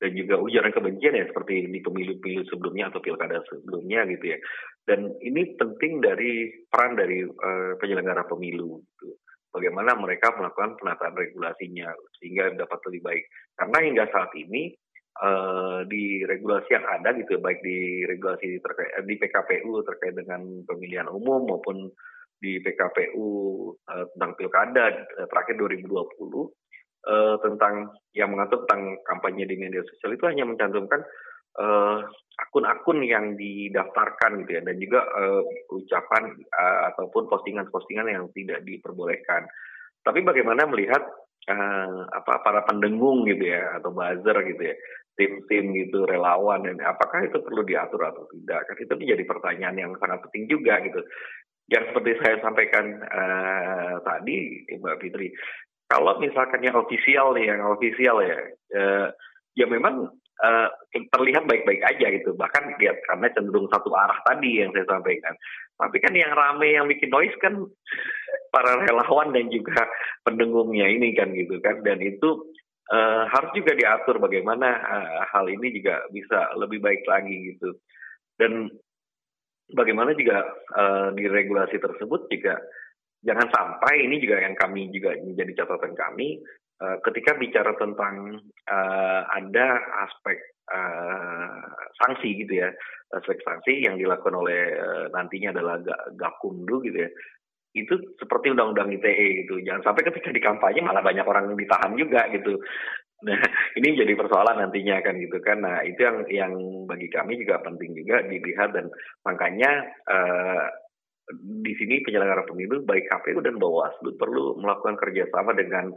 [0.00, 4.38] dan juga ujaran kebencian ya, seperti di pemilu-pemilu sebelumnya atau pilkada sebelumnya gitu ya.
[4.86, 8.78] Dan ini penting dari peran dari uh, penyelenggara pemilu.
[8.80, 9.18] Gitu.
[9.50, 11.90] Bagaimana mereka melakukan penataan regulasinya
[12.22, 13.24] sehingga dapat lebih baik.
[13.58, 14.70] Karena hingga saat ini
[15.18, 21.10] uh, di regulasi yang ada gitu baik di regulasi terkait di PKPU terkait dengan pemilihan
[21.10, 21.90] umum maupun
[22.40, 23.28] di PKPU
[23.84, 24.84] uh, eh, tentang pilkada
[25.28, 31.04] terakhir 2020 uh, tentang yang mengatur tentang kampanye di media sosial itu hanya mencantumkan
[31.60, 32.00] uh,
[32.48, 35.42] akun-akun yang didaftarkan gitu ya dan juga uh,
[35.74, 39.44] ucapan uh, ataupun postingan-postingan yang tidak diperbolehkan.
[40.00, 41.04] Tapi bagaimana melihat
[41.48, 44.76] uh, apa para pendengung gitu ya atau buzzer gitu ya
[45.16, 48.64] tim-tim gitu relawan dan apakah itu perlu diatur atau tidak?
[48.64, 51.00] Kan itu menjadi pertanyaan yang sangat penting juga gitu.
[51.68, 55.28] Yang seperti saya sampaikan uh, tadi Mbak Fitri
[55.90, 58.38] kalau misalkan yang ofisial nih yang ofisial ya
[58.78, 59.08] uh,
[59.58, 60.08] ya memang
[60.40, 62.32] uh, terlihat baik-baik aja gitu.
[62.38, 65.34] Bahkan lihat karena cenderung satu arah tadi yang saya sampaikan.
[65.76, 67.58] Tapi kan yang rame yang bikin noise kan
[68.50, 69.86] para relawan dan juga
[70.26, 71.80] pendengungnya ini kan gitu kan.
[71.86, 72.50] Dan itu
[72.90, 77.78] uh, harus juga diatur bagaimana uh, hal ini juga bisa lebih baik lagi gitu.
[78.36, 78.68] Dan
[79.70, 80.42] bagaimana juga
[80.74, 82.58] uh, di regulasi tersebut juga
[83.22, 86.40] jangan sampai ini juga yang kami juga menjadi catatan kami
[86.82, 90.38] uh, ketika bicara tentang uh, ada aspek
[90.74, 91.62] uh,
[92.02, 92.70] sanksi gitu ya.
[93.10, 95.82] Aspek sanksi yang dilakukan oleh uh, nantinya adalah
[96.14, 97.10] gakumdu gitu ya
[97.74, 99.62] itu seperti undang-undang ITE gitu.
[99.62, 102.58] Jangan sampai ketika di kampanye malah banyak orang yang ditahan juga gitu.
[103.26, 103.36] Nah,
[103.78, 105.62] ini jadi persoalan nantinya kan gitu kan.
[105.62, 106.52] Nah, itu yang yang
[106.90, 108.90] bagi kami juga penting juga dilihat dan
[109.22, 110.66] makanya uh,
[111.38, 115.94] di sini penyelenggara pemilu baik KPU dan Bawaslu perlu melakukan kerjasama dengan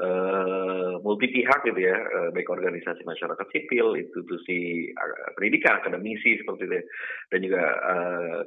[0.00, 6.64] uh, multi pihak gitu ya, uh, baik organisasi masyarakat sipil, institusi uh, pendidikan, akademisi seperti
[6.70, 6.80] itu,
[7.28, 8.38] dan juga uh,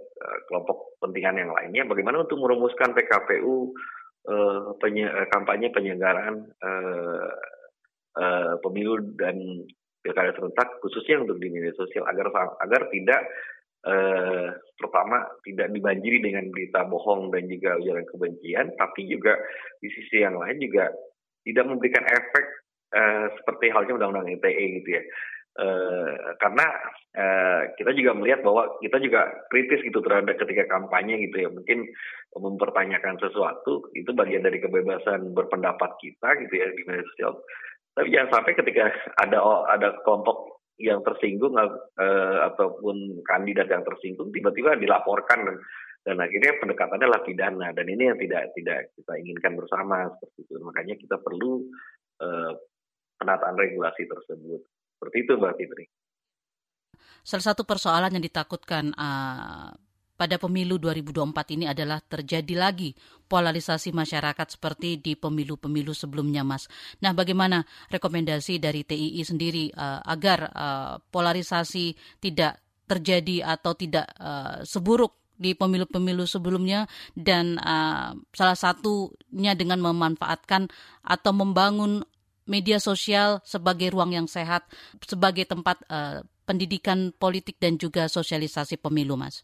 [0.50, 1.84] kelompok pentingan yang lainnya.
[1.86, 3.76] Bagaimana untuk merumuskan PKPU
[4.32, 7.30] uh, penye kampanye penyelenggaraan uh,
[8.18, 9.38] uh, pemilu dan
[10.02, 13.22] pilkada serentak, khususnya untuk di media sosial agar agar tidak
[13.86, 14.50] Uh,
[14.82, 19.38] pertama tidak dibanjiri dengan berita bohong dan juga ujaran kebencian, tapi juga
[19.78, 20.90] di sisi yang lain juga
[21.46, 22.46] tidak memberikan efek
[22.98, 25.04] uh, seperti halnya undang-undang ITE gitu ya.
[25.56, 26.68] Uh, karena
[27.16, 31.88] uh, kita juga melihat bahwa kita juga kritis gitu terhadap ketika kampanye gitu ya mungkin
[32.36, 37.40] mempertanyakan sesuatu itu bagian dari kebebasan berpendapat kita gitu ya di media sosial
[37.96, 38.92] tapi jangan sampai ketika
[39.24, 39.40] ada
[39.72, 41.72] ada kelompok yang tersinggung uh,
[42.52, 45.56] ataupun kandidat yang tersinggung tiba-tiba dilaporkan
[46.06, 50.54] dan akhirnya pendekatannya adalah pidana dan ini yang tidak tidak kita inginkan bersama seperti itu
[50.62, 51.66] makanya kita perlu
[52.22, 52.54] uh,
[53.18, 54.62] penataan regulasi tersebut
[54.96, 55.86] seperti itu mbak Fitri.
[57.26, 59.74] Salah satu persoalan yang ditakutkan uh,
[60.16, 62.96] pada pemilu 2024 ini adalah terjadi lagi
[63.28, 66.72] polarisasi masyarakat seperti di pemilu-pemilu sebelumnya, Mas.
[67.04, 74.62] Nah, bagaimana rekomendasi dari TII sendiri uh, agar uh, polarisasi tidak terjadi atau tidak uh,
[74.62, 80.72] seburuk di pemilu-pemilu sebelumnya dan uh, salah satunya dengan memanfaatkan
[81.04, 82.04] atau membangun
[82.46, 84.66] media sosial sebagai ruang yang sehat
[85.02, 89.42] sebagai tempat uh, pendidikan politik dan juga sosialisasi pemilu, Mas.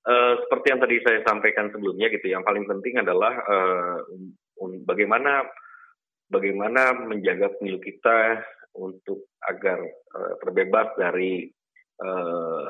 [0.00, 3.98] Uh, seperti yang tadi saya sampaikan sebelumnya gitu, yang paling penting adalah uh,
[4.88, 5.44] bagaimana
[6.30, 8.40] bagaimana menjaga pemilu kita
[8.78, 9.82] untuk agar
[10.14, 11.50] uh, terbebas dari
[12.00, 12.64] uh,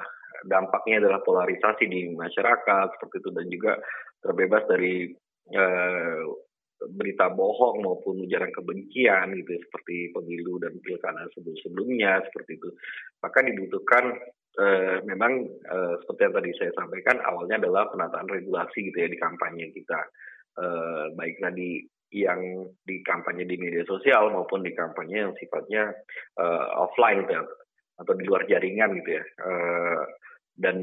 [0.46, 3.31] dampaknya adalah polarisasi di masyarakat seperti itu.
[3.35, 3.72] Dan juga
[4.20, 5.11] terbebas dari
[5.57, 6.22] uh,
[6.81, 12.72] berita bohong maupun ujaran kebencian gitu seperti pemilu dan pilkada sebelum-sebelumnya seperti itu.
[13.20, 14.16] Maka dibutuhkan
[14.57, 19.20] uh, memang uh, seperti yang tadi saya sampaikan awalnya adalah penataan regulasi gitu ya di
[19.20, 20.00] kampanye kita.
[20.57, 25.94] Uh, baik tadi yang di kampanye di media sosial maupun di kampanye yang sifatnya
[26.42, 27.44] uh, offline gitu ya,
[28.03, 29.24] atau di luar jaringan gitu ya.
[29.38, 30.03] Uh,
[30.60, 30.76] dan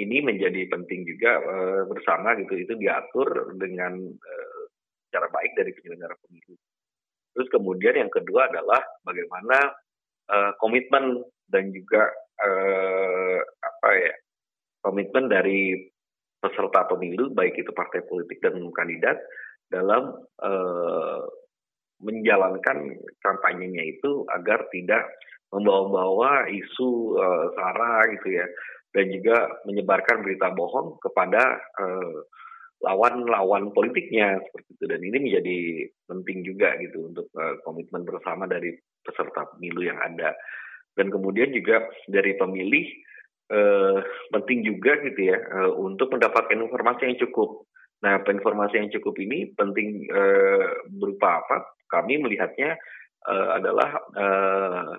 [0.00, 4.62] ini menjadi penting juga uh, bersama gitu itu diatur dengan uh,
[5.12, 6.56] cara baik dari penyelenggara pemilu.
[7.36, 9.58] Terus kemudian yang kedua adalah bagaimana
[10.32, 11.20] uh, komitmen
[11.52, 12.08] dan juga
[12.40, 14.14] uh, apa ya
[14.80, 15.76] komitmen dari
[16.40, 19.20] peserta pemilu baik itu partai politik dan kandidat
[19.68, 21.22] dalam uh,
[22.02, 25.06] menjalankan kampanyenya itu agar tidak
[25.54, 28.46] membawa-bawa isu uh, sara gitu ya
[28.92, 31.58] dan juga menyebarkan berita bohong kepada
[32.84, 35.58] lawan-lawan uh, politiknya seperti itu dan ini menjadi
[36.12, 40.36] penting juga gitu untuk uh, komitmen bersama dari peserta pemilu yang ada
[40.96, 42.84] dan kemudian juga dari pemilih
[43.52, 43.98] uh,
[44.32, 47.64] penting juga gitu ya uh, untuk mendapatkan informasi yang cukup.
[48.02, 51.56] Nah, informasi yang cukup ini penting uh, berupa apa?
[51.86, 52.74] Kami melihatnya
[53.30, 54.90] uh, adalah uh,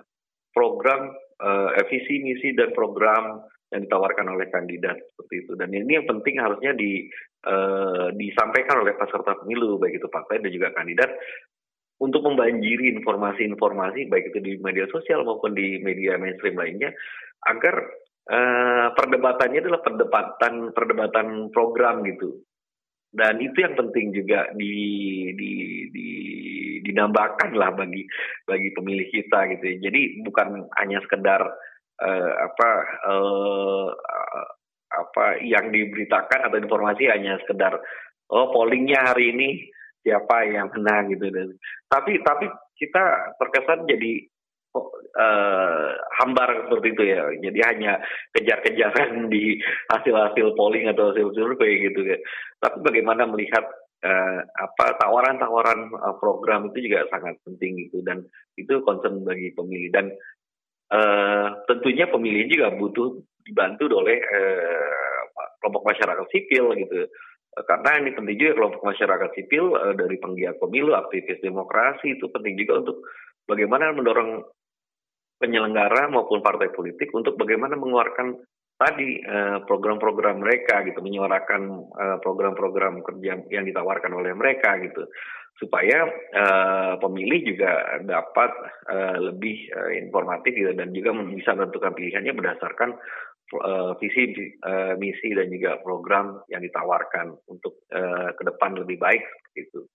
[0.56, 5.52] program uh, visi misi dan program yang ditawarkan oleh kandidat seperti itu.
[5.58, 7.10] Dan ini yang penting harusnya di
[7.50, 11.10] uh, disampaikan oleh peserta pemilu baik itu partai dan juga kandidat
[11.98, 16.90] untuk membanjiri informasi-informasi baik itu di media sosial maupun di media mainstream lainnya
[17.46, 17.74] agar
[18.30, 22.42] uh, perdebatannya adalah perdebatan perdebatan program gitu
[23.14, 24.74] dan itu yang penting juga di
[25.38, 25.52] di
[25.94, 26.08] di
[26.82, 28.02] dinambahkan lah bagi
[28.44, 29.76] bagi pemilih kita gitu ya.
[29.88, 31.46] jadi bukan hanya sekedar
[32.00, 32.70] uh, apa
[33.06, 33.88] uh,
[34.94, 37.78] apa yang diberitakan atau informasi hanya sekedar
[38.30, 39.48] oh pollingnya hari ini
[40.04, 41.32] siapa yang menang gitu.
[41.32, 41.56] Dan
[41.88, 44.12] tapi tapi kita terkesan jadi
[44.76, 45.88] uh,
[46.20, 47.22] hambar seperti itu ya.
[47.40, 47.92] Jadi hanya
[48.36, 49.58] kejar-kejaran di
[49.90, 52.18] hasil-hasil polling atau hasil survei gitu ya.
[52.60, 53.64] Tapi bagaimana melihat
[54.04, 58.04] uh, apa tawaran-tawaran uh, program itu juga sangat penting gitu.
[58.04, 58.26] Dan
[58.60, 59.90] itu concern bagi pemilih.
[59.94, 60.12] Dan
[60.94, 65.20] uh, tentunya pemilih juga butuh dibantu oleh uh,
[65.58, 67.10] kelompok masyarakat sipil gitu.
[67.54, 72.54] Karena ini penting juga kelompok masyarakat sipil uh, dari penggiat pemilu, aktivis demokrasi itu penting
[72.58, 72.96] juga untuk
[73.46, 74.42] bagaimana mendorong
[75.38, 78.38] penyelenggara maupun partai politik untuk bagaimana mengeluarkan
[78.74, 81.62] tadi uh, program-program mereka gitu, menyuarakan
[81.94, 85.06] uh, program-program kerja yang ditawarkan oleh mereka gitu,
[85.54, 88.50] supaya uh, pemilih juga dapat
[88.90, 92.98] uh, lebih uh, informatif gitu dan juga bisa menentukan pilihannya berdasarkan
[93.62, 94.34] uh, visi
[94.66, 99.22] uh, misi dan juga program yang ditawarkan untuk uh, ke depan lebih baik
[99.54, 99.86] itu.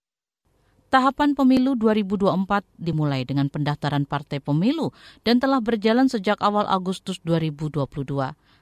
[0.89, 4.89] Tahapan pemilu 2024 dimulai dengan pendaftaran partai pemilu
[5.22, 7.86] dan telah berjalan sejak awal Agustus 2022.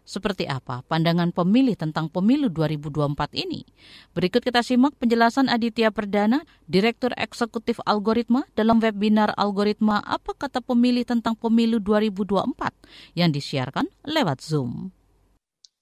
[0.07, 3.67] Seperti apa pandangan pemilih tentang pemilu 2024 ini?
[4.15, 11.03] Berikut kita simak penjelasan Aditya Perdana, Direktur Eksekutif Algoritma dalam webinar Algoritma Apa Kata Pemilih
[11.03, 14.95] tentang Pemilu 2024 yang disiarkan lewat Zoom.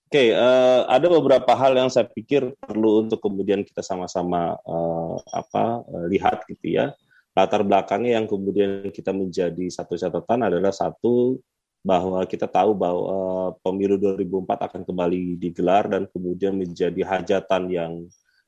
[0.09, 4.57] Oke, okay, uh, eh, ada beberapa hal yang saya pikir perlu untuk kemudian kita sama-sama
[4.65, 6.97] uh, apa uh, lihat gitu ya.
[7.37, 11.37] Latar belakangnya yang kemudian kita menjadi satu catatan adalah satu
[11.85, 17.93] bahwa kita tahu bahwa uh, pemilu 2004 akan kembali digelar dan kemudian menjadi hajatan yang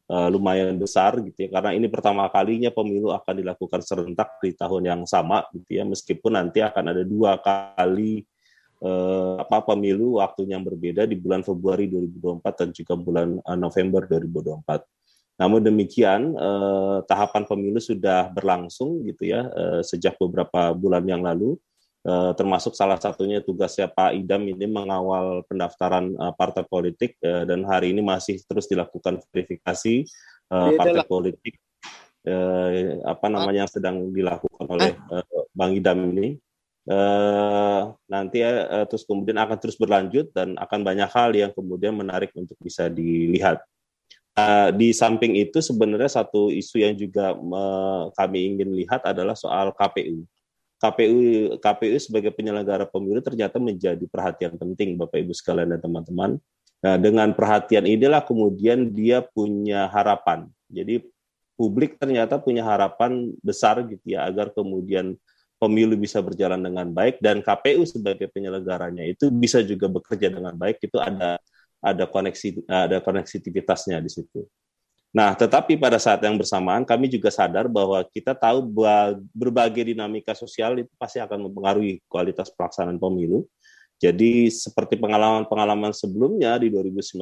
[0.09, 1.49] uh, lumayan besar gitu ya.
[1.53, 5.85] Karena ini pertama kalinya pemilu akan dilakukan serentak di tahun yang sama gitu ya.
[5.85, 8.25] Meskipun nanti akan ada dua kali
[8.81, 14.01] uh, apa pemilu waktunya yang berbeda di bulan Februari 2024 dan juga bulan uh, November
[14.09, 14.81] 2024.
[15.37, 21.61] Namun demikian eh, tahapan pemilu sudah berlangsung gitu ya eh, sejak beberapa bulan yang lalu
[22.07, 27.67] Eh, termasuk salah satunya tugasnya Pak Idam ini mengawal pendaftaran uh, partai politik uh, dan
[27.67, 30.07] hari ini masih terus dilakukan verifikasi
[30.47, 31.59] uh, partai politik
[32.23, 36.39] uh, apa namanya yang sedang dilakukan oleh uh, Bang Idam ini.
[36.87, 42.31] Uh, nanti uh, terus kemudian akan terus berlanjut dan akan banyak hal yang kemudian menarik
[42.39, 43.59] untuk bisa dilihat.
[44.31, 49.75] Uh, di samping itu sebenarnya satu isu yang juga uh, kami ingin lihat adalah soal
[49.75, 50.23] KPU.
[50.77, 51.17] KPU
[51.57, 56.37] KPU sebagai penyelenggara pemilu ternyata menjadi perhatian penting Bapak Ibu sekalian dan teman-teman.
[56.77, 60.45] Nah, dengan perhatian inilah kemudian dia punya harapan.
[60.69, 61.01] Jadi
[61.57, 65.17] publik ternyata punya harapan besar gitu ya agar kemudian
[65.57, 70.77] pemilu bisa berjalan dengan baik dan KPU sebagai penyelenggaranya itu bisa juga bekerja dengan baik
[70.85, 71.41] itu ada
[71.81, 74.45] ada koneksi ada koneksitivitasnya di situ.
[75.15, 80.35] Nah, tetapi pada saat yang bersamaan kami juga sadar bahwa kita tahu bahwa berbagai dinamika
[80.35, 83.47] sosial itu pasti akan mempengaruhi kualitas pelaksanaan pemilu.
[83.97, 87.17] Jadi seperti pengalaman-pengalaman sebelumnya di 2019,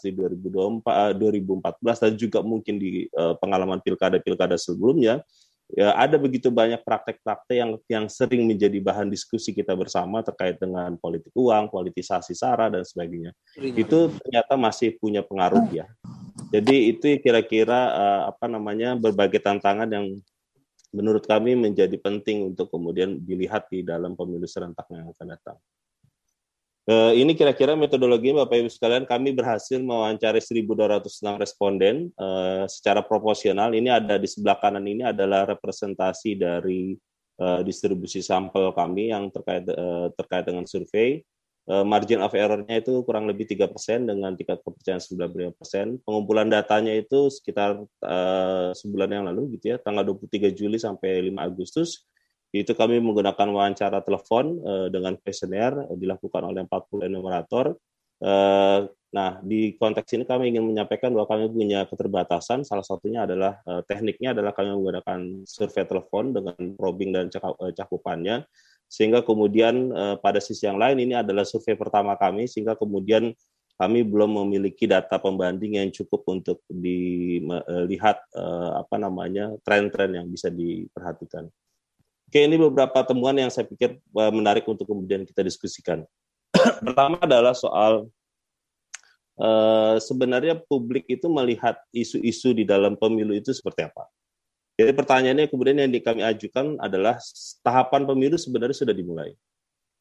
[0.00, 5.20] di 2024, 2014 eh, dan juga mungkin di uh, pengalaman pilkada-pilkada sebelumnya,
[5.72, 10.96] ya, ada begitu banyak praktek-praktek yang yang sering menjadi bahan diskusi kita bersama terkait dengan
[11.00, 13.32] politik uang, politisasi sara dan sebagainya.
[13.56, 15.88] Itu ternyata masih punya pengaruh ya
[16.54, 20.06] jadi itu kira-kira uh, apa namanya berbagai tantangan yang
[20.94, 25.58] menurut kami menjadi penting untuk kemudian dilihat di dalam pemilu serentak yang akan datang.
[26.84, 33.72] Uh, ini kira-kira metodologi Bapak Ibu sekalian kami berhasil mewawancari 1.206 responden uh, secara proporsional.
[33.72, 36.92] Ini ada di sebelah kanan ini adalah representasi dari
[37.40, 41.24] uh, distribusi sampel kami yang terkait uh, terkait dengan survei.
[41.64, 46.04] Eh, margin of error-nya itu kurang lebih tiga persen dengan tingkat kepercayaan 95%.
[46.04, 51.40] Pengumpulan datanya itu sekitar uh, sebulan yang lalu gitu ya, tanggal 23 Juli sampai 5
[51.40, 52.04] Agustus.
[52.54, 57.74] Itu kami menggunakan wawancara telepon uh, dengan questionnaire uh, dilakukan oleh 40 enumerator.
[58.22, 62.62] Uh, nah, di konteks ini kami ingin menyampaikan bahwa kami punya keterbatasan.
[62.62, 67.26] Salah satunya adalah uh, tekniknya adalah kami menggunakan survei telepon dengan probing dan
[67.74, 68.46] cakupannya
[68.86, 73.34] sehingga kemudian uh, pada sisi yang lain ini adalah survei pertama kami sehingga kemudian
[73.74, 80.46] kami belum memiliki data pembanding yang cukup untuk dilihat eh, apa namanya tren-tren yang bisa
[80.46, 81.50] diperhatikan.
[82.34, 86.02] Oke, ini beberapa temuan yang saya pikir eh, menarik untuk kemudian kita diskusikan.
[86.82, 88.10] Pertama adalah soal
[89.38, 94.10] uh, sebenarnya publik itu melihat isu-isu di dalam pemilu itu seperti apa.
[94.74, 97.22] Jadi pertanyaannya kemudian yang kami ajukan adalah
[97.62, 99.30] tahapan pemilu sebenarnya sudah dimulai.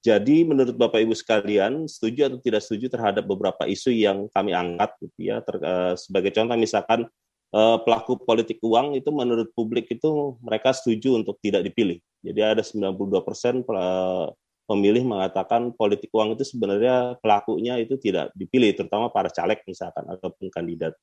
[0.01, 4.89] Jadi menurut Bapak Ibu sekalian, setuju atau tidak setuju terhadap beberapa isu yang kami angkat
[5.05, 5.37] gitu ya.
[5.45, 7.05] Ter, uh, sebagai contoh misalkan
[7.53, 12.01] uh, pelaku politik uang itu menurut publik itu mereka setuju untuk tidak dipilih.
[12.23, 13.59] Jadi ada 92 persen
[14.63, 20.47] pemilih mengatakan politik uang itu sebenarnya pelakunya itu tidak dipilih, terutama para caleg misalkan ataupun
[20.47, 20.95] kandidat.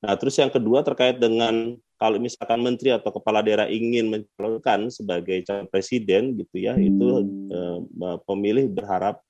[0.00, 5.40] Nah, terus yang kedua terkait dengan kalau misalkan menteri atau kepala daerah ingin mencalonkan sebagai
[5.44, 7.78] calon presiden gitu ya, itu eh,
[8.24, 9.20] pemilih berharap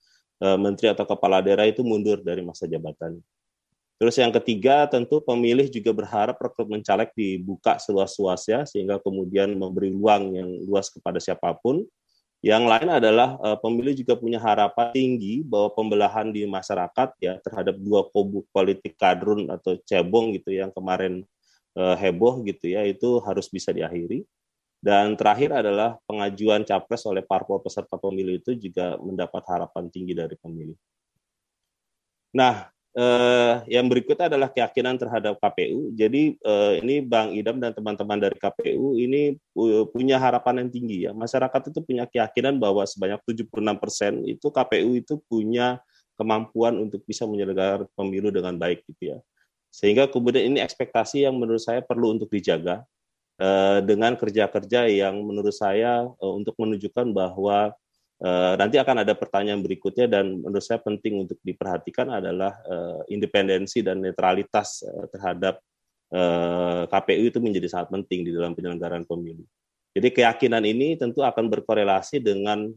[0.43, 3.19] eh, menteri atau kepala daerah itu mundur dari masa jabatan.
[3.97, 10.37] Terus yang ketiga tentu pemilih juga berharap rekrutmen caleg dibuka seluas-luasnya sehingga kemudian memberi ruang
[10.37, 11.81] yang luas kepada siapa pun
[12.45, 17.81] yang lain adalah uh, pemilih juga punya harapan tinggi bahwa pembelahan di masyarakat ya terhadap
[17.81, 21.25] dua kubu politik kadrun atau cebong gitu yang kemarin
[21.75, 24.29] uh, heboh gitu ya itu harus bisa diakhiri.
[24.77, 30.37] Dan terakhir adalah pengajuan capres oleh parpol peserta pemilu itu juga mendapat harapan tinggi dari
[30.37, 30.77] pemilih.
[32.37, 35.93] Nah, eh, yang berikutnya adalah keyakinan terhadap KPU.
[35.93, 39.37] Jadi eh, ini Bang Idam dan teman-teman dari KPU ini
[39.93, 41.13] punya harapan yang tinggi ya.
[41.13, 45.79] Masyarakat itu punya keyakinan bahwa sebanyak 76 persen itu KPU itu punya
[46.17, 49.19] kemampuan untuk bisa menyelenggarakan pemilu dengan baik gitu ya.
[49.69, 52.81] Sehingga kemudian ini ekspektasi yang menurut saya perlu untuk dijaga
[53.37, 57.86] eh, dengan kerja-kerja yang menurut saya eh, untuk menunjukkan bahwa Uh,
[58.57, 64.01] nanti akan ada pertanyaan berikutnya dan menurut saya penting untuk diperhatikan adalah uh, independensi dan
[64.01, 65.61] netralitas uh, terhadap
[66.87, 69.43] KPU itu menjadi sangat penting di dalam penyelenggaraan pemilu.
[69.91, 72.71] Jadi keyakinan ini tentu akan berkorelasi dengan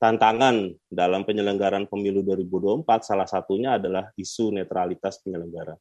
[0.00, 5.76] tantangan dalam penyelenggaraan pemilu 2024 salah satunya adalah isu netralitas penyelenggara.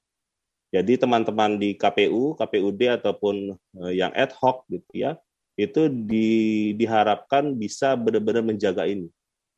[0.75, 3.55] Jadi teman-teman di KPU, KPUD ataupun
[3.95, 5.15] yang ad hoc gitu ya,
[5.61, 6.29] itu di,
[6.75, 9.07] diharapkan bisa benar-benar menjaga ini.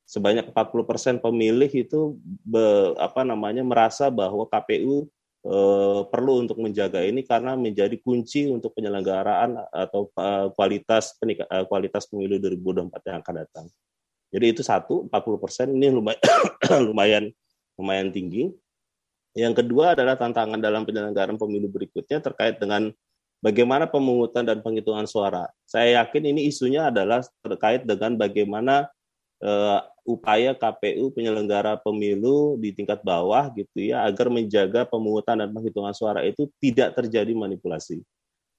[0.03, 5.07] Sebanyak 40% pemilih itu be, apa namanya merasa bahwa KPU
[5.47, 5.57] e,
[6.11, 10.27] perlu untuk menjaga ini karena menjadi kunci untuk penyelenggaraan atau e,
[10.59, 13.65] kualitas penika, e, kualitas pemilu 2024 yang akan datang.
[14.33, 16.19] Jadi itu satu, 40% ini lumayan
[16.91, 17.23] lumayan
[17.79, 18.51] lumayan tinggi.
[19.33, 22.93] Yang kedua adalah tantangan dalam penyelenggaraan pemilu berikutnya terkait dengan
[23.43, 25.51] bagaimana pemungutan dan penghitungan suara.
[25.67, 28.87] Saya yakin ini isunya adalah terkait dengan bagaimana
[29.43, 35.91] uh, upaya KPU penyelenggara pemilu di tingkat bawah gitu ya agar menjaga pemungutan dan penghitungan
[35.91, 37.99] suara itu tidak terjadi manipulasi.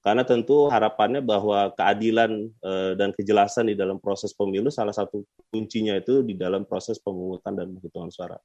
[0.05, 5.97] Karena tentu harapannya bahwa keadilan uh, dan kejelasan di dalam proses pemilu salah satu kuncinya
[5.97, 8.37] itu di dalam proses pemungutan dan penghitungan suara.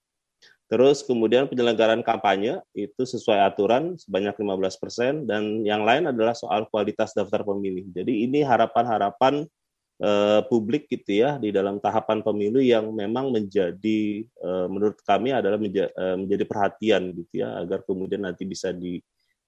[0.69, 6.69] Terus kemudian penyelenggaraan kampanye itu sesuai aturan sebanyak 15 persen dan yang lain adalah soal
[6.69, 7.89] kualitas daftar pemilih.
[7.89, 9.49] Jadi ini harapan-harapan
[9.97, 15.57] uh, publik gitu ya di dalam tahapan pemilu yang memang menjadi uh, menurut kami adalah
[15.57, 19.01] menja uh, menjadi perhatian gitu ya agar kemudian nanti bisa di,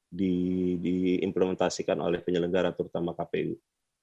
[0.10, 0.34] di
[0.82, 3.54] diimplementasikan oleh penyelenggara terutama KPU.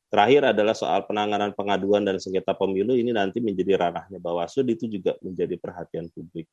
[0.09, 5.19] Terakhir adalah soal penanganan pengaduan dan sengketa pemilu ini nanti menjadi ranahnya Bawaslu itu juga
[5.21, 6.49] menjadi perhatian publik.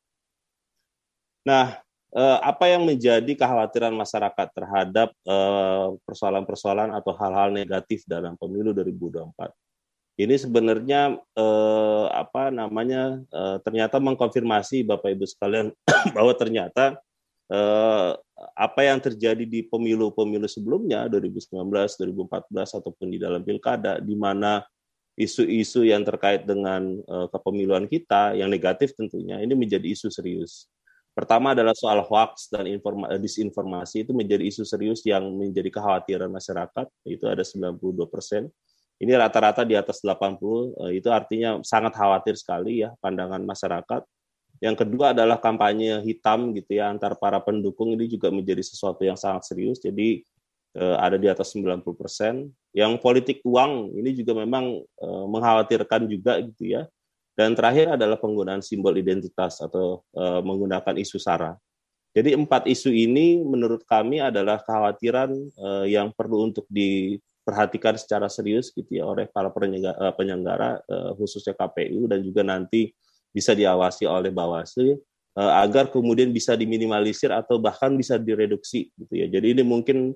[1.45, 1.77] Nah,
[2.09, 9.53] eh, apa yang menjadi kekhawatiran masyarakat terhadap eh, persoalan-persoalan atau hal-hal negatif dalam pemilu 2024?
[10.17, 13.21] Ini sebenarnya eh, apa namanya
[13.61, 15.69] ternyata mengkonfirmasi Bapak Ibu sekalian
[16.17, 16.97] bahwa ternyata
[18.57, 24.65] apa yang terjadi di pemilu-pemilu sebelumnya 2019, 2014 ataupun di dalam pilkada di mana
[25.13, 30.65] isu-isu yang terkait dengan kepemiluan kita yang negatif tentunya ini menjadi isu serius.
[31.15, 36.91] Pertama adalah soal hoax dan eh, disinformasi itu menjadi isu serius yang menjadi kekhawatiran masyarakat.
[37.07, 38.51] Itu ada 92 persen.
[38.99, 44.03] Ini rata-rata di atas 80, eh, itu artinya sangat khawatir sekali ya pandangan masyarakat.
[44.59, 49.15] Yang kedua adalah kampanye hitam gitu ya antar para pendukung ini juga menjadi sesuatu yang
[49.15, 49.79] sangat serius.
[49.79, 50.19] Jadi
[50.75, 52.51] eh, ada di atas 90 persen.
[52.75, 54.83] Yang politik uang ini juga memang
[55.31, 56.83] mengkhawatirkan juga gitu ya
[57.35, 61.55] dan terakhir adalah penggunaan simbol identitas atau uh, menggunakan isu SARA.
[62.15, 68.71] Jadi empat isu ini menurut kami adalah kekhawatiran uh, yang perlu untuk diperhatikan secara serius
[68.71, 70.69] gitu ya oleh para penyelenggara, uh, penyelenggara
[71.19, 72.95] khususnya KPU dan juga nanti
[73.35, 74.95] bisa diawasi oleh Bawaslu
[75.35, 79.27] uh, agar kemudian bisa diminimalisir atau bahkan bisa direduksi gitu ya.
[79.27, 80.15] Jadi ini mungkin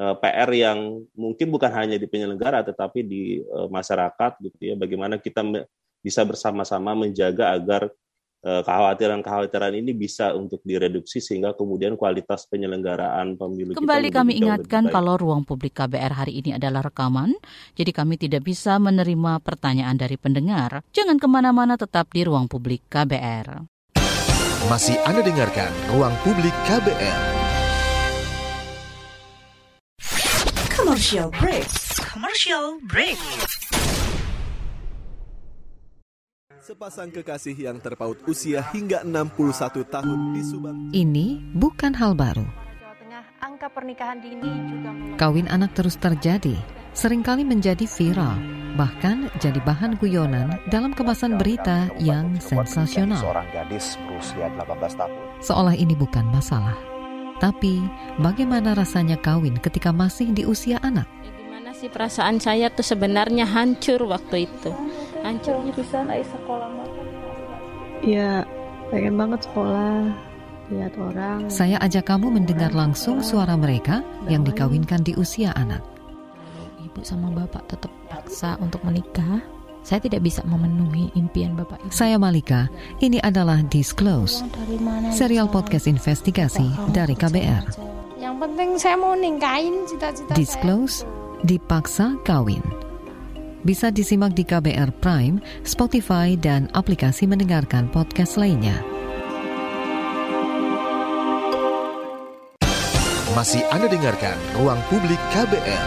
[0.00, 4.74] uh, PR yang mungkin bukan hanya di penyelenggara tetapi di uh, masyarakat gitu ya.
[4.74, 5.44] Bagaimana kita
[6.04, 7.88] bisa bersama-sama menjaga agar
[8.44, 15.16] kekhawatiran-kekhawatiran ini bisa untuk direduksi sehingga kemudian kualitas penyelenggaraan pemilu Kembali kita kami ingatkan kalau
[15.16, 17.32] ruang publik KBR hari ini adalah rekaman,
[17.72, 20.84] jadi kami tidak bisa menerima pertanyaan dari pendengar.
[20.92, 23.64] Jangan ke mana-mana tetap di ruang publik KBR.
[24.68, 27.20] Masih Anda dengarkan Ruang Publik KBR.
[30.72, 31.68] Commercial break.
[32.00, 33.20] Commercial break.
[36.64, 40.78] Sepasang kekasih yang terpaut usia hingga 61 tahun di Subang.
[40.96, 42.48] Ini bukan hal baru.
[43.44, 44.90] angka pernikahan dini juga
[45.20, 46.56] Kawin anak terus terjadi,
[46.96, 53.20] sering kali menjadi viral bahkan jadi bahan guyonan dalam kemasan berita yang sensasional.
[53.20, 55.12] Seorang gadis berusia 18 tahun.
[55.44, 56.74] Seolah ini bukan masalah.
[57.44, 57.84] Tapi,
[58.24, 61.04] bagaimana rasanya kawin ketika masih di usia anak?
[61.20, 64.72] Ya, gimana sih perasaan saya tuh sebenarnya hancur waktu itu.
[65.24, 65.56] Hancur.
[65.72, 66.68] bisa naik sekolah
[68.04, 68.44] Ya,
[68.92, 70.12] pengen banget sekolah
[70.68, 71.48] lihat orang.
[71.48, 75.80] Saya ajak kamu mendengar langsung suara mereka yang dikawinkan di usia anak.
[76.84, 79.40] Ibu sama bapak tetap paksa untuk menikah,
[79.84, 81.92] saya tidak bisa memenuhi impian Bapak Ibu.
[81.92, 82.72] Saya Malika,
[83.04, 84.40] ini adalah Disclose,
[85.12, 87.64] serial podcast investigasi dari KBR.
[88.16, 91.04] Yang penting saya mau ningkain cita-cita Disclose,
[91.44, 92.83] dipaksa kawin.
[93.64, 98.76] Bisa disimak di KBR Prime, Spotify, dan aplikasi mendengarkan podcast lainnya.
[103.32, 105.86] Masih Anda dengarkan Ruang Publik KBR.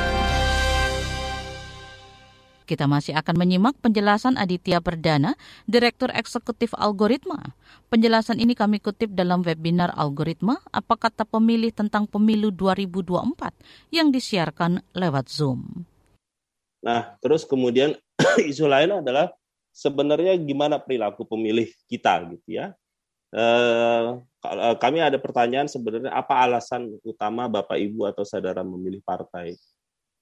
[2.66, 5.38] Kita masih akan menyimak penjelasan Aditya Perdana,
[5.70, 7.56] Direktur Eksekutif Algoritma.
[7.94, 14.82] Penjelasan ini kami kutip dalam webinar Algoritma, apa kata pemilih tentang pemilu 2024 yang disiarkan
[14.98, 15.86] lewat Zoom.
[16.88, 18.00] Nah, terus kemudian
[18.52, 19.28] isu lain adalah
[19.76, 22.72] sebenarnya gimana perilaku pemilih kita gitu ya.
[23.36, 24.04] Eh,
[24.80, 29.60] kami ada pertanyaan sebenarnya apa alasan utama Bapak Ibu atau saudara memilih partai?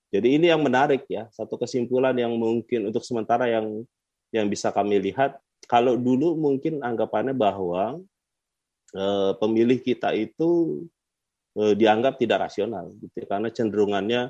[0.10, 3.86] Jadi ini yang menarik ya, satu kesimpulan yang mungkin untuk sementara yang
[4.34, 5.38] yang bisa kami lihat,
[5.70, 8.02] kalau dulu mungkin anggapannya bahwa
[8.98, 10.82] eh, pemilih kita itu
[11.62, 14.22] eh, dianggap tidak rasional, gitu, ya, karena cenderungannya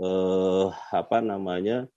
[0.00, 1.88] eh, apa namanya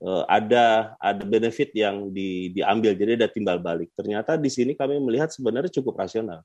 [0.00, 3.92] eh, ada ada benefit yang di, diambil, jadi ada timbal balik.
[3.96, 6.40] Ternyata di sini kami melihat sebenarnya cukup rasional.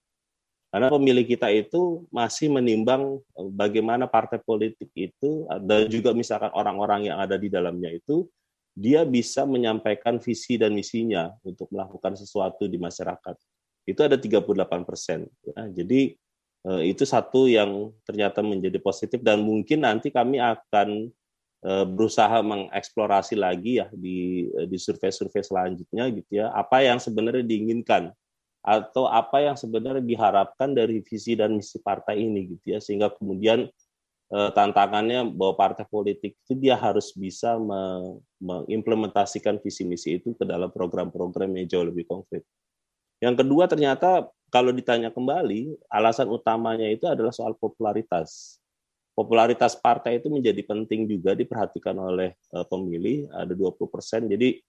[0.67, 7.11] Karena pemilih kita itu masih menimbang eh, bagaimana partai politik itu dan juga misalkan orang-orang
[7.13, 8.27] yang ada di dalamnya itu
[8.77, 13.33] dia bisa menyampaikan visi dan misinya untuk melakukan sesuatu di masyarakat.
[13.89, 15.25] Itu ada 38 persen.
[15.41, 15.81] Ya.
[15.81, 16.13] Jadi
[16.83, 21.07] itu satu yang ternyata menjadi positif dan mungkin nanti kami akan
[21.63, 28.11] eh, berusaha mengeksplorasi lagi ya di di survei-survei selanjutnya gitu ya apa yang sebenarnya diinginkan
[28.67, 33.63] atau apa yang sebenarnya diharapkan dari visi dan misi partai ini gitu ya sehingga kemudian
[34.35, 40.43] eh, tantangannya bahwa partai politik itu dia harus bisa me mengimplementasikan visi misi itu ke
[40.43, 42.45] dalam program-program yang jauh lebih konkret.
[43.17, 48.59] Yang kedua ternyata kalau ditanya kembali alasan utamanya itu adalah soal popularitas.
[49.17, 54.29] Popularitas partai itu menjadi penting juga diperhatikan oleh uh, pemilih ada 20%.
[54.29, 54.61] Jadi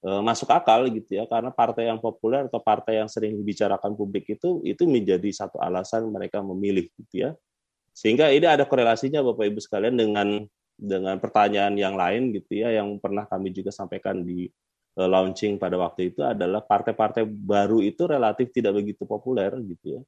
[0.00, 4.32] Eh, masuk akal gitu ya karena partai yang populer atau partai yang sering dibicarakan publik
[4.32, 7.36] itu itu menjadi satu alasan mereka memilih gitu ya
[7.92, 10.48] sehingga ini ada korelasinya bapak ibu sekalian dengan
[10.80, 14.48] dengan pertanyaan yang lain gitu ya yang pernah kami juga sampaikan di
[15.06, 20.02] launching pada waktu itu adalah partai-partai baru itu relatif tidak begitu populer gitu ya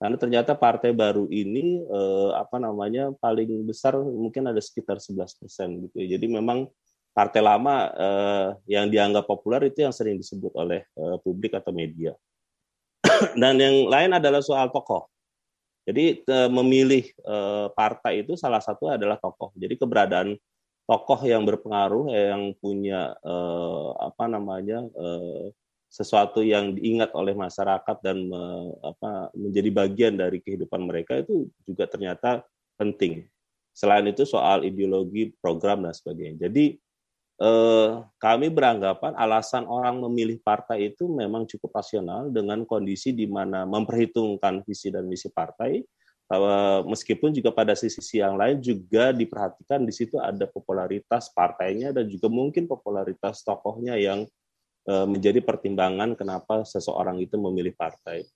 [0.00, 5.68] karena ternyata partai baru ini eh, apa namanya paling besar mungkin ada sekitar 11 persen
[5.84, 6.70] gitu ya jadi memang
[7.10, 12.14] partai lama eh, yang dianggap populer itu yang sering disebut oleh eh, publik atau media.
[13.40, 15.10] Dan yang lain adalah soal tokoh.
[15.84, 19.50] Jadi eh, memilih eh, partai itu salah satu adalah tokoh.
[19.58, 20.38] Jadi keberadaan
[20.90, 25.54] tokoh yang berpengaruh yang punya eh, apa namanya eh,
[25.86, 31.86] sesuatu yang diingat oleh masyarakat dan me, apa, menjadi bagian dari kehidupan mereka itu juga
[31.86, 32.42] ternyata
[32.74, 33.26] penting.
[33.70, 36.50] Selain itu soal ideologi, program dan sebagainya.
[36.50, 36.74] Jadi
[37.38, 43.62] eh, kami beranggapan alasan orang memilih partai itu memang cukup rasional dengan kondisi di mana
[43.62, 45.86] memperhitungkan visi dan misi partai, eh,
[46.86, 52.30] meskipun juga pada sisi yang lain juga diperhatikan di situ ada popularitas partainya dan juga
[52.30, 54.30] mungkin popularitas tokohnya yang
[54.86, 58.30] eh, menjadi pertimbangan kenapa seseorang itu memilih partai.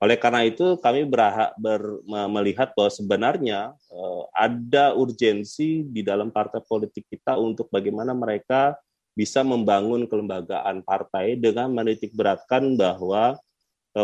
[0.00, 6.64] Oleh karena itu kami berhak ber, melihat bahwa sebenarnya uh, ada urgensi di dalam partai
[6.64, 8.80] politik kita untuk bagaimana mereka
[9.12, 13.36] bisa membangun kelembagaan partai dengan menitik beratkan bahwa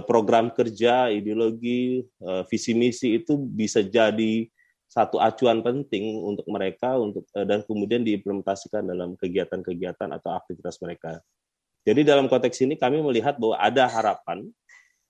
[0.05, 4.49] program kerja, ideologi, uh, visi misi itu bisa jadi
[4.87, 11.21] satu acuan penting untuk mereka untuk dan kemudian diimplementasikan dalam kegiatan-kegiatan atau aktivitas mereka.
[11.87, 14.47] Jadi dalam konteks ini kami melihat bahwa ada harapan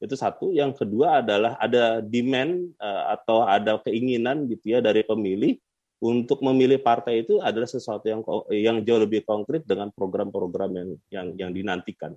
[0.00, 0.52] itu satu.
[0.52, 2.72] Yang kedua adalah ada demand
[3.16, 5.56] atau ada keinginan gitu ya dari pemilih
[6.00, 8.20] untuk memilih partai itu adalah sesuatu yang
[8.52, 12.12] yang jauh lebih konkret dengan program-program yang yang yang dinantikan.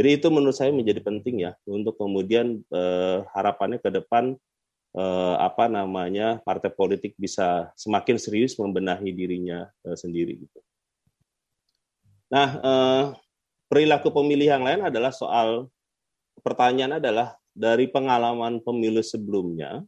[0.00, 4.32] Jadi itu menurut saya menjadi penting ya untuk kemudian uh, harapannya ke depan
[4.96, 10.56] uh, apa namanya partai politik bisa semakin serius membenahi dirinya uh, sendiri gitu.
[12.32, 13.04] Nah, uh,
[13.68, 15.68] perilaku pemilih yang lain adalah soal
[16.40, 19.84] pertanyaan adalah dari pengalaman pemilu sebelumnya,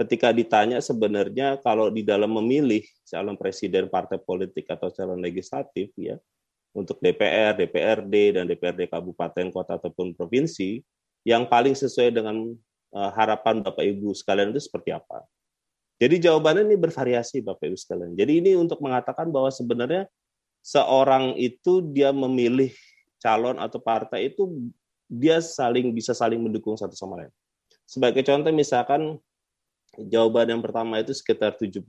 [0.00, 6.16] ketika ditanya sebenarnya kalau di dalam memilih calon presiden partai politik atau calon legislatif ya
[6.74, 10.82] untuk DPR, DPRD dan DPRD kabupaten, kota ataupun provinsi
[11.22, 12.52] yang paling sesuai dengan
[12.92, 15.22] uh, harapan Bapak Ibu sekalian itu seperti apa?
[16.02, 18.12] Jadi jawabannya ini bervariasi Bapak Ibu sekalian.
[18.18, 20.10] Jadi ini untuk mengatakan bahwa sebenarnya
[20.60, 22.74] seorang itu dia memilih
[23.22, 24.50] calon atau partai itu
[25.06, 27.32] dia saling bisa saling mendukung satu sama lain.
[27.86, 29.22] Sebagai contoh misalkan
[30.10, 31.86] jawaban yang pertama itu sekitar 78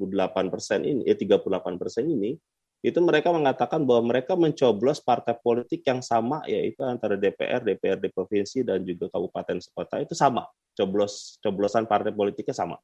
[0.54, 2.38] persen ini, eh 38 persen ini,
[2.84, 8.62] itu mereka mengatakan bahwa mereka mencoblos partai politik yang sama yaitu antara DPR, DPRD provinsi
[8.62, 10.46] dan juga kabupaten kota itu sama
[10.76, 12.78] coblos coblosan partai politiknya sama.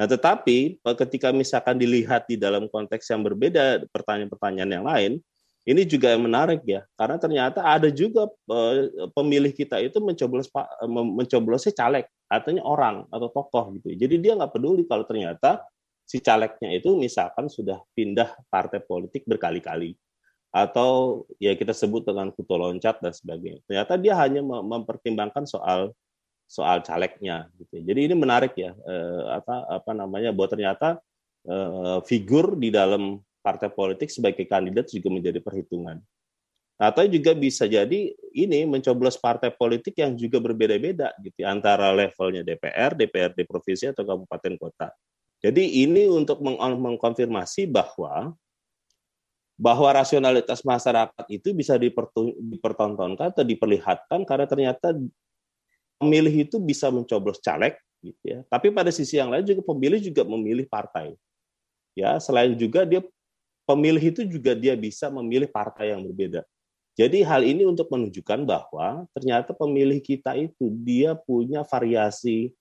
[0.00, 5.12] Nah, tetapi ketika misalkan dilihat di dalam konteks yang berbeda pertanyaan-pertanyaan yang lain,
[5.68, 8.76] ini juga yang menarik ya, karena ternyata ada juga uh,
[9.12, 13.92] pemilih kita itu mencoblos uh, mencoblosnya caleg, artinya orang atau tokoh gitu.
[13.92, 15.60] Jadi dia nggak peduli kalau ternyata
[16.10, 19.94] si calegnya itu misalkan sudah pindah partai politik berkali-kali
[20.50, 23.62] atau ya kita sebut dengan kutu loncat dan sebagainya.
[23.70, 25.94] Ternyata dia hanya mempertimbangkan soal
[26.50, 27.78] soal calegnya gitu.
[27.86, 30.98] Jadi ini menarik ya eh, apa apa namanya bahwa ternyata
[31.46, 36.02] eh, figur di dalam partai politik sebagai kandidat juga menjadi perhitungan.
[36.80, 42.96] Atau juga bisa jadi ini mencoblos partai politik yang juga berbeda-beda gitu antara levelnya DPR,
[42.96, 44.88] DPRD provinsi atau kabupaten kota.
[45.40, 46.60] Jadi ini untuk meng
[47.72, 48.36] bahwa
[49.60, 54.96] bahwa rasionalitas masyarakat itu bisa dipertontonkan atau diperlihatkan karena ternyata
[56.00, 58.40] pemilih itu bisa mencoblos caleg gitu ya.
[58.48, 61.12] Tapi pada sisi yang lain juga pemilih juga memilih partai.
[61.92, 63.04] Ya, selain juga dia
[63.68, 66.40] pemilih itu juga dia bisa memilih partai yang berbeda.
[66.96, 72.52] Jadi hal ini untuk menunjukkan bahwa ternyata pemilih kita itu dia punya variasi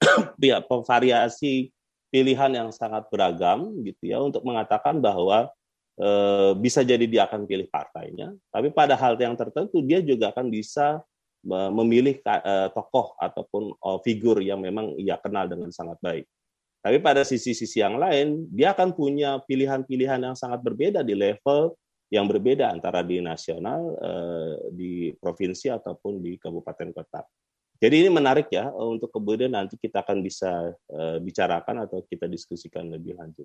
[0.40, 1.72] ya, variasi
[2.12, 5.48] pilihan yang sangat beragam gitu ya untuk mengatakan bahwa
[5.96, 6.08] e,
[6.60, 11.00] bisa jadi dia akan pilih partainya, tapi pada hal yang tertentu dia juga akan bisa
[11.42, 16.28] memilih e, tokoh ataupun e, figur yang memang ia kenal dengan sangat baik.
[16.82, 21.78] Tapi pada sisi-sisi yang lain, dia akan punya pilihan-pilihan yang sangat berbeda di level
[22.12, 27.24] yang berbeda antara di nasional, eh, di provinsi ataupun di kabupaten kota.
[27.82, 32.86] Jadi ini menarik ya untuk kemudian nanti kita akan bisa eh, bicarakan atau kita diskusikan
[32.86, 33.42] lebih lanjut.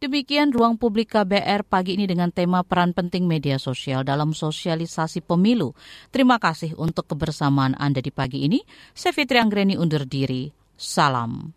[0.00, 5.76] Demikian ruang publik KBR pagi ini dengan tema peran penting media sosial dalam sosialisasi pemilu.
[6.08, 8.64] Terima kasih untuk kebersamaan Anda di pagi ini.
[8.96, 10.50] Saya Fitri Anggreni undur diri.
[10.74, 11.52] Salam.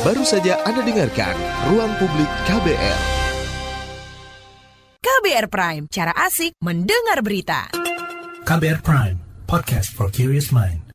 [0.00, 1.36] Baru saja Anda dengarkan
[1.68, 3.00] Ruang Publik KBR.
[4.98, 7.68] KBR Prime, cara asik mendengar berita.
[8.48, 10.87] KBR Prime, podcast for curious mind.